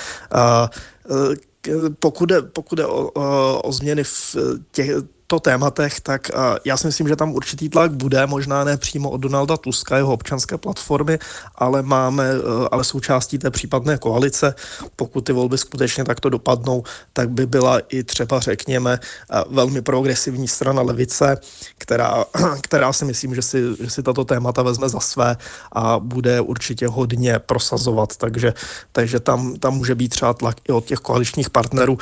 pokud 1.99 2.31
je, 2.31 2.43
pokud 2.43 2.79
je 2.79 2.87
o, 2.87 3.11
o, 3.11 3.61
o 3.63 3.73
změny 3.73 4.05
v 4.05 4.37
těch, 4.73 4.91
těchto 5.31 5.41
tématech, 5.41 6.01
tak 6.01 6.31
já 6.65 6.77
si 6.77 6.87
myslím, 6.87 7.09
že 7.09 7.17
tam 7.17 7.33
určitý 7.33 7.69
tlak 7.69 7.93
bude, 7.93 8.27
možná 8.27 8.65
ne 8.65 8.77
přímo 8.77 9.11
od 9.11 9.21
Donalda 9.21 9.57
Tuska, 9.57 9.97
jeho 9.97 10.13
občanské 10.13 10.59
platformy, 10.59 11.19
ale 11.55 11.83
máme, 11.83 12.25
e, 12.25 12.69
ale 12.71 12.85
součástí 12.85 13.39
té 13.39 13.51
případné 13.51 13.99
koalice, 13.99 14.55
pokud 14.97 15.21
ty 15.21 15.33
volby 15.33 15.59
skutečně 15.59 16.05
takto 16.05 16.29
dopadnou, 16.29 16.83
tak 17.13 17.31
by 17.31 17.47
byla 17.47 17.79
i 17.89 18.03
třeba, 18.03 18.41
řekněme, 18.41 18.99
e, 18.99 19.45
velmi 19.51 19.83
progresivní 19.83 20.49
strana 20.49 20.83
levice, 20.83 21.39
která, 21.79 22.25
která 22.61 22.93
si 22.93 23.05
myslím, 23.05 23.35
že 23.35 23.43
si, 23.43 23.59
že 23.81 23.91
si 23.91 24.03
tato 24.03 24.25
témata 24.25 24.63
vezme 24.63 24.89
za 24.89 25.01
své 25.01 25.37
a 25.73 25.99
bude 25.99 26.41
určitě 26.41 26.89
hodně 26.89 27.39
prosazovat, 27.39 28.17
takže, 28.17 28.55
takže 28.93 29.21
tam, 29.21 29.55
tam 29.63 29.75
může 29.79 29.95
být 29.95 30.09
třeba 30.09 30.35
tlak 30.35 30.57
i 30.69 30.73
od 30.73 30.85
těch 30.85 30.99
koaličních 30.99 31.51
partnerů. 31.51 31.99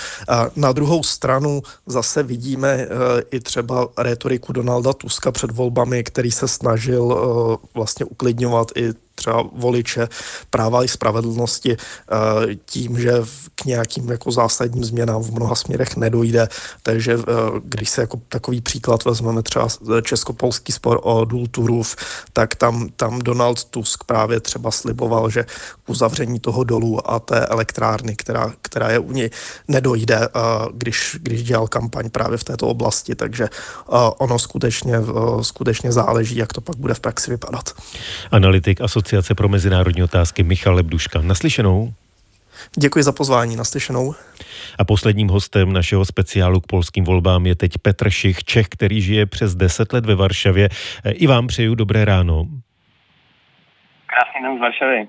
Na 0.57 0.73
druhou 0.73 1.03
stranu 1.03 1.63
zase 1.87 2.23
vidíme 2.23 2.89
i 3.21 3.41
třeba 3.41 3.89
retoriku 3.99 4.53
Donalda 4.53 4.93
Tuska 4.93 5.33
před 5.33 5.51
volbami, 5.51 6.05
který 6.05 6.31
se 6.31 6.49
snažil 6.49 7.03
uh, 7.03 7.57
vlastně 7.75 8.07
uklidňovat 8.07 8.69
i 8.77 8.93
třeba 9.19 9.45
voliče 9.53 10.09
práva 10.51 10.85
i 10.85 10.89
spravedlnosti 10.89 11.77
eh, 11.77 12.55
tím, 12.65 13.01
že 13.01 13.13
k 13.55 13.65
nějakým 13.65 14.09
jako 14.09 14.31
zásadním 14.31 14.85
změnám 14.85 15.23
v 15.23 15.31
mnoha 15.31 15.55
směrech 15.55 15.97
nedojde. 15.97 16.49
Takže 16.83 17.19
eh, 17.19 17.23
když 17.65 17.91
se 17.91 18.01
jako 18.01 18.21
takový 18.29 18.61
příklad 18.61 19.05
vezmeme 19.05 19.43
třeba 19.43 19.69
českopolský 20.03 20.73
spor 20.73 21.01
o 21.03 21.25
důl 21.25 21.47
Turów, 21.51 21.97
tak 22.33 22.55
tam, 22.55 22.89
tam 22.97 23.19
Donald 23.19 23.65
Tusk 23.65 24.05
právě 24.05 24.41
třeba 24.41 24.71
sliboval, 24.71 25.31
že 25.31 25.43
k 25.85 25.91
uzavření 25.91 26.41
toho 26.41 26.65
dolu 26.65 27.11
a 27.11 27.19
té 27.19 27.47
elektrárny, 27.47 28.17
která, 28.17 28.53
která 28.63 28.91
je 28.91 28.99
u 28.99 29.13
něj, 29.13 29.31
nedojde, 29.69 30.19
eh, 30.23 30.31
když, 30.75 31.19
když 31.23 31.43
dělal 31.43 31.69
kampaň 31.69 32.11
právě 32.11 32.39
v 32.39 32.45
této 32.45 32.69
oblasti. 32.69 33.15
Takže 33.15 33.49
ono 34.19 34.39
skutečně, 34.39 34.95
skutečně 35.43 35.93
záleží, 35.93 36.37
jak 36.37 36.53
to 36.53 36.61
pak 36.61 36.77
bude 36.77 36.95
v 36.95 37.01
praxi 37.01 37.31
vypadat. 37.31 37.73
Analytik 38.31 38.81
asociace 38.81 39.08
Asociace 39.09 39.35
pro 39.35 39.49
mezinárodní 39.49 40.03
otázky 40.03 40.43
Michal 40.43 40.75
Lebduška. 40.75 41.21
Naslyšenou. 41.23 41.93
Děkuji 42.79 43.05
za 43.05 43.13
pozvání, 43.13 43.57
naslyšenou. 43.57 44.15
A 44.79 44.85
posledním 44.85 45.29
hostem 45.29 45.73
našeho 45.73 46.05
speciálu 46.05 46.61
k 46.61 46.67
polským 46.67 47.05
volbám 47.05 47.47
je 47.47 47.55
teď 47.55 47.79
Petr 47.79 48.11
Šich, 48.11 48.45
Čech, 48.45 48.69
který 48.69 49.01
žije 49.03 49.27
přes 49.27 49.55
10 49.55 49.93
let 49.93 50.07
ve 50.07 50.15
Varšavě. 50.15 50.69
I 51.05 51.27
vám 51.27 51.47
přeju 51.47 51.75
dobré 51.75 52.05
ráno. 52.05 52.47
Krásný 54.07 54.43
den 54.43 54.59
z 54.59 54.61
Varšavy. 54.61 55.09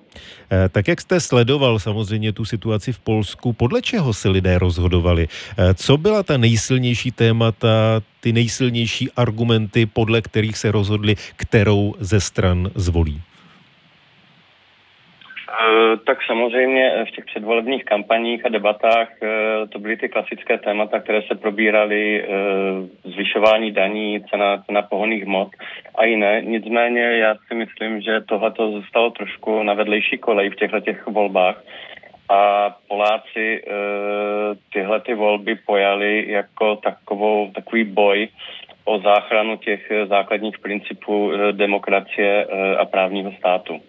Eh, 0.52 0.70
tak 0.70 0.88
jak 0.88 1.02
jste 1.02 1.20
sledoval 1.20 1.80
samozřejmě 1.80 2.34
tu 2.34 2.46
situaci 2.46 2.94
v 2.94 3.00
Polsku, 3.00 3.54
podle 3.54 3.82
čeho 3.82 4.14
se 4.14 4.30
lidé 4.30 4.60
rozhodovali? 4.60 5.28
Eh, 5.58 5.74
co 5.74 5.98
byla 5.98 6.24
ta 6.24 6.38
nejsilnější 6.38 7.12
témata, 7.12 8.02
ty 8.20 8.34
nejsilnější 8.34 9.12
argumenty, 9.12 9.86
podle 9.86 10.22
kterých 10.22 10.58
se 10.58 10.72
rozhodli, 10.72 11.16
kterou 11.36 11.96
ze 12.00 12.22
stran 12.22 12.72
zvolí? 12.76 13.22
Eh, 15.50 15.98
tak 16.06 16.18
samozřejmě 16.26 17.06
v 17.08 17.12
těch 17.12 17.26
předvolebních 17.26 17.86
kampaních 17.86 18.46
a 18.46 18.50
debatách 18.50 19.08
eh, 19.22 19.68
to 19.68 19.80
byly 19.80 19.98
ty 19.98 20.10
klasické 20.10 20.58
témata, 20.58 21.00
které 21.00 21.22
se 21.22 21.36
probíraly, 21.36 22.24
eh, 22.24 22.28
zvyšování 23.10 23.72
daní, 23.72 24.24
cena, 24.30 24.64
cena 24.66 24.82
pohonných 24.82 25.26
hmot 25.26 25.50
a 25.96 26.06
jiné. 26.06 26.42
Nicméně 26.42 27.02
já 27.02 27.36
si 27.48 27.56
myslím, 27.56 28.02
že 28.02 28.22
tohle 28.22 28.52
to 28.52 28.72
zůstalo 28.72 29.10
trošku 29.10 29.64
na 29.64 29.74
vedlejší 29.74 30.18
kolej 30.18 30.50
v 30.50 30.56
těchto 30.56 30.80
těch 30.80 31.08
volbách 31.08 31.64
a 32.30 32.70
Poláci 32.88 33.64
tyhle 34.74 35.00
ty 35.00 35.14
volby 35.14 35.56
pojali 35.56 36.26
jako 36.32 36.76
takovou, 36.76 37.52
takový 37.52 37.84
boj 37.84 38.28
o 38.86 39.00
záchranu 39.00 39.58
těch 39.58 39.92
základních 40.06 40.60
principů 40.60 41.32
demokracie 41.52 42.46
a 42.80 42.86
právního 42.86 43.32
státu. 43.32 43.82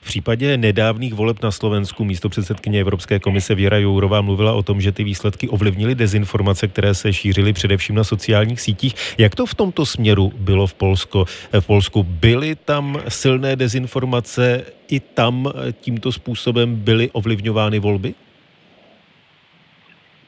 V 0.00 0.06
případě 0.06 0.56
nedávných 0.56 1.14
voleb 1.14 1.42
na 1.42 1.50
Slovensku 1.50 2.04
místo 2.04 2.28
předsedkyně 2.28 2.80
Evropské 2.80 3.18
komise 3.18 3.54
Věra 3.54 3.78
Jourová 3.78 4.20
mluvila 4.20 4.52
o 4.52 4.62
tom, 4.62 4.80
že 4.80 4.92
ty 4.92 5.04
výsledky 5.04 5.48
ovlivnily 5.48 5.94
dezinformace, 5.94 6.68
které 6.68 6.94
se 6.94 7.12
šířily 7.12 7.52
především 7.52 7.94
na 7.94 8.04
sociálních 8.04 8.60
sítích. 8.60 8.94
Jak 9.18 9.34
to 9.34 9.46
v 9.46 9.54
tomto 9.54 9.86
směru 9.86 10.32
bylo 10.36 10.66
v 10.66 10.74
Polsku? 10.74 11.24
V 11.60 11.66
Polsku 11.66 12.02
byly 12.02 12.56
tam 12.56 13.00
silné 13.08 13.56
dezinformace, 13.56 14.64
i 14.88 15.00
tam 15.00 15.52
tímto 15.80 16.12
způsobem 16.12 16.76
byly 16.76 17.10
ovlivňovány 17.10 17.78
volby? 17.78 18.14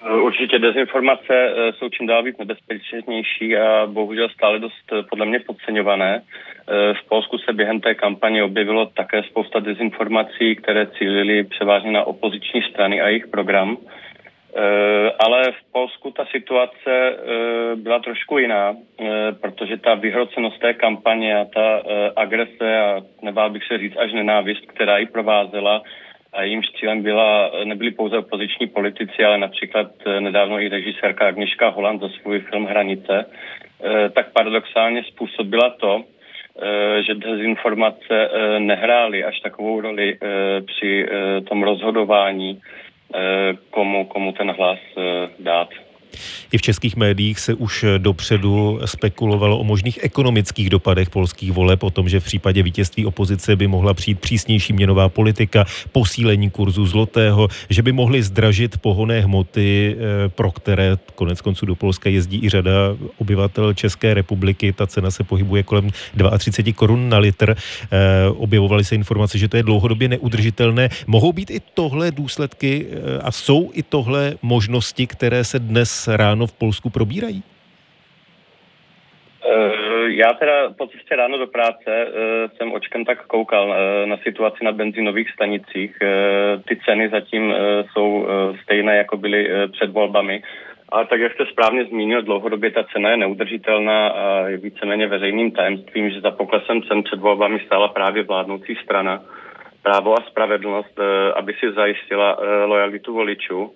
Určitě 0.04 0.58
dezinformace 0.58 1.34
eh, 1.34 1.72
jsou 1.72 1.88
čím 1.88 2.06
dál 2.06 2.22
víc 2.22 2.36
nebezpečnější 2.38 3.56
a 3.56 3.86
bohužel 3.86 4.28
stále 4.28 4.58
dost 4.58 4.92
eh, 4.92 5.02
podle 5.02 5.26
mě 5.26 5.40
podceňované. 5.40 6.22
Eh, 6.22 6.94
v 6.94 7.08
Polsku 7.08 7.38
se 7.38 7.52
během 7.52 7.80
té 7.80 7.94
kampaně 7.94 8.44
objevilo 8.44 8.86
také 8.86 9.22
spousta 9.22 9.60
dezinformací, 9.60 10.56
které 10.56 10.86
cílily 10.86 11.44
převážně 11.44 11.90
na 11.90 12.04
opoziční 12.04 12.62
strany 12.62 13.00
a 13.00 13.08
jejich 13.08 13.26
program. 13.26 13.76
Ale 15.18 15.52
v 15.52 15.72
Polsku 15.72 16.10
ta 16.10 16.24
situace 16.24 17.16
byla 17.74 17.98
trošku 17.98 18.38
jiná, 18.38 18.76
protože 19.40 19.76
ta 19.76 19.94
vyhrocenost 19.94 20.58
té 20.58 20.74
kampaně 20.74 21.36
a 21.36 21.44
ta 21.44 21.82
agrese 22.16 22.78
a 22.78 23.00
nebál 23.22 23.50
bych 23.50 23.64
se 23.64 23.78
říct 23.78 23.96
až 23.96 24.12
nenávist, 24.12 24.66
která 24.66 24.98
ji 24.98 25.06
provázela, 25.06 25.82
a 26.36 26.42
jejímž 26.42 26.66
cílem 26.80 27.02
byla, 27.02 27.50
nebyli 27.64 27.90
pouze 27.90 28.18
opoziční 28.18 28.66
politici, 28.66 29.24
ale 29.24 29.38
například 29.38 29.86
eh, 30.06 30.20
nedávno 30.20 30.60
i 30.60 30.68
režisérka 30.68 31.28
Agnieszka 31.28 31.68
Holland 31.68 32.00
za 32.00 32.08
svůj 32.08 32.40
film 32.40 32.66
Hranice, 32.66 33.24
eh, 33.24 34.10
tak 34.10 34.32
paradoxálně 34.32 35.04
způsobila 35.04 35.70
to, 35.70 36.04
že 37.06 37.14
dezinformace 37.14 38.30
nehrály 38.58 39.24
až 39.24 39.40
takovou 39.40 39.80
roli 39.80 40.18
při 40.66 41.08
tom 41.48 41.62
rozhodování, 41.62 42.60
komu, 43.70 44.04
komu 44.04 44.32
ten 44.32 44.50
hlas 44.50 44.78
dát. 45.38 45.68
I 46.52 46.58
v 46.58 46.62
českých 46.62 46.96
médiích 46.96 47.40
se 47.40 47.54
už 47.54 47.84
dopředu 47.98 48.80
spekulovalo 48.84 49.58
o 49.58 49.64
možných 49.64 49.98
ekonomických 50.02 50.70
dopadech 50.70 51.10
polských 51.10 51.52
voleb, 51.52 51.82
o 51.82 51.90
tom, 51.90 52.08
že 52.08 52.20
v 52.20 52.24
případě 52.24 52.62
vítězství 52.62 53.06
opozice 53.06 53.56
by 53.56 53.66
mohla 53.66 53.94
přijít 53.94 54.20
přísnější 54.20 54.72
měnová 54.72 55.08
politika, 55.08 55.64
posílení 55.92 56.50
kurzu 56.50 56.86
zlotého, 56.86 57.48
že 57.70 57.82
by 57.82 57.92
mohly 57.92 58.22
zdražit 58.22 58.78
pohonné 58.78 59.20
hmoty, 59.20 59.96
eh, 59.96 60.28
pro 60.28 60.52
které 60.52 60.96
konec 61.14 61.40
konců 61.40 61.66
do 61.66 61.74
Polska 61.74 62.10
jezdí 62.10 62.40
i 62.44 62.48
řada 62.48 62.96
obyvatel 63.18 63.74
České 63.74 64.14
republiky. 64.14 64.72
Ta 64.72 64.86
cena 64.86 65.10
se 65.10 65.24
pohybuje 65.24 65.62
kolem 65.62 65.90
32 66.38 66.72
korun 66.72 67.08
na 67.08 67.18
litr. 67.18 67.56
Eh, 67.56 68.28
objevovaly 68.28 68.84
se 68.84 68.94
informace, 68.94 69.38
že 69.38 69.48
to 69.48 69.56
je 69.56 69.62
dlouhodobě 69.62 70.08
neudržitelné. 70.08 70.88
Mohou 71.06 71.32
být 71.32 71.50
i 71.50 71.60
tohle 71.74 72.10
důsledky 72.10 72.86
eh, 72.86 73.18
a 73.22 73.32
jsou 73.32 73.70
i 73.74 73.82
tohle 73.82 74.34
možnosti, 74.42 75.06
které 75.06 75.44
se 75.44 75.58
dnes 75.58 76.05
ráno 76.08 76.46
v 76.46 76.52
Polsku 76.52 76.90
probírají? 76.90 77.42
Eh, 79.48 80.10
já 80.10 80.32
teda 80.32 80.70
po 80.78 80.86
cestě 80.86 81.16
ráno 81.16 81.38
do 81.38 81.46
práce 81.46 81.86
eh, 81.86 82.48
jsem 82.56 82.72
očkem 82.72 83.04
tak 83.04 83.26
koukal 83.26 83.74
eh, 83.74 84.06
na 84.06 84.16
situaci 84.16 84.64
na 84.64 84.72
benzinových 84.72 85.30
stanicích. 85.30 85.96
Ty 86.68 86.76
ceny 86.84 87.08
zatím 87.08 87.54
jsou 87.92 88.26
stejné, 88.62 88.96
jako 88.96 89.16
byly 89.16 89.48
před 89.72 89.90
volbami. 89.90 90.42
A 90.88 91.04
tak, 91.04 91.20
jak 91.20 91.32
jste 91.32 91.46
správně 91.46 91.84
zmínil, 91.84 92.22
dlouhodobě 92.22 92.70
ta 92.70 92.84
cena 92.84 93.10
je 93.10 93.16
neudržitelná 93.16 94.08
a 94.08 94.48
je 94.48 94.56
víceméně 94.56 95.06
veřejným 95.06 95.50
tajemstvím, 95.50 96.10
že 96.10 96.20
za 96.20 96.30
poklesem 96.30 96.82
cen 96.82 97.02
před 97.02 97.20
volbami 97.20 97.60
stála 97.66 97.88
právě 97.88 98.22
vládnoucí 98.22 98.74
strana 98.84 99.22
právo 99.82 100.18
a 100.18 100.22
spravedlnost, 100.26 101.00
aby 101.34 101.54
si 101.54 101.72
zajistila 101.72 102.38
lojalitu 102.64 103.14
voličů. 103.14 103.72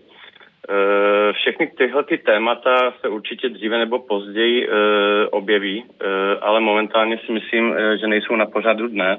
Eh, 0.71 1.33
všechny 1.33 1.67
tyhle 1.67 2.05
ty 2.05 2.19
témata 2.19 2.95
se 3.01 3.09
určitě 3.09 3.49
dříve 3.49 3.79
nebo 3.79 3.99
později 3.99 4.69
uh, 4.69 4.75
objeví, 5.31 5.83
uh, 5.85 6.09
ale 6.41 6.61
momentálně 6.61 7.19
si 7.19 7.33
myslím, 7.33 7.75
že 8.01 8.07
nejsou 8.07 8.37
na 8.37 8.47
pořadu 8.47 8.89
dne. 8.89 9.19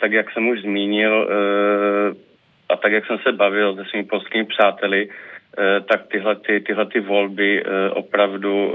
Tak 0.00 0.12
jak 0.12 0.30
jsem 0.30 0.48
už 0.48 0.60
zmínil 0.60 1.28
a 2.68 2.76
tak 2.76 2.92
jak 2.92 3.06
jsem 3.06 3.18
se 3.18 3.32
bavil 3.32 3.76
se 3.76 3.84
svými 3.84 4.04
polskými 4.04 4.44
přáteli, 4.44 5.08
tak 5.88 6.06
tyhle, 6.06 6.36
ty, 6.36 6.60
tyhle 6.60 6.86
ty 6.86 7.00
volby 7.00 7.64
opravdu 7.90 8.74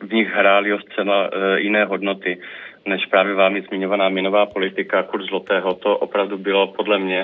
v 0.00 0.12
nich 0.12 0.28
hrály 0.28 0.72
o 0.72 0.78
zcela 0.78 1.30
jiné 1.56 1.84
hodnoty 1.84 2.38
než 2.86 3.06
právě 3.06 3.34
vámi 3.34 3.62
zmiňovaná 3.62 4.08
měnová 4.08 4.46
politika, 4.46 5.02
kurz 5.02 5.26
zlotého, 5.26 5.74
to 5.74 5.96
opravdu 5.96 6.38
bylo 6.38 6.66
podle 6.66 6.98
mě 6.98 7.20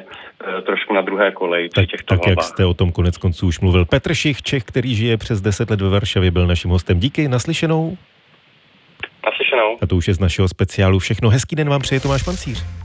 e, 0.58 0.62
trošku 0.62 0.94
na 0.94 1.00
druhé 1.00 1.32
koleji 1.32 1.68
tak, 1.68 1.90
těchto 1.90 2.16
Tak 2.16 2.26
jak 2.26 2.42
jste 2.42 2.64
o 2.64 2.74
tom 2.74 2.92
konec 2.92 3.16
konců 3.16 3.46
už 3.46 3.60
mluvil. 3.60 3.84
Petr 3.84 4.14
Šich, 4.14 4.42
Čech, 4.42 4.64
který 4.64 4.94
žije 4.94 5.16
přes 5.16 5.40
10 5.40 5.70
let 5.70 5.80
ve 5.80 5.88
Varšavě, 5.88 6.30
byl 6.30 6.46
naším 6.46 6.70
hostem. 6.70 6.98
Díky, 6.98 7.28
naslyšenou. 7.28 7.96
Naslyšenou. 9.26 9.78
A 9.82 9.86
to 9.86 9.96
už 9.96 10.08
je 10.08 10.14
z 10.14 10.20
našeho 10.20 10.48
speciálu 10.48 10.98
všechno. 10.98 11.30
Hezký 11.30 11.56
den 11.56 11.68
vám 11.68 11.80
přeje 11.80 12.00
Tomáš 12.00 12.22
Pancíř. 12.22 12.82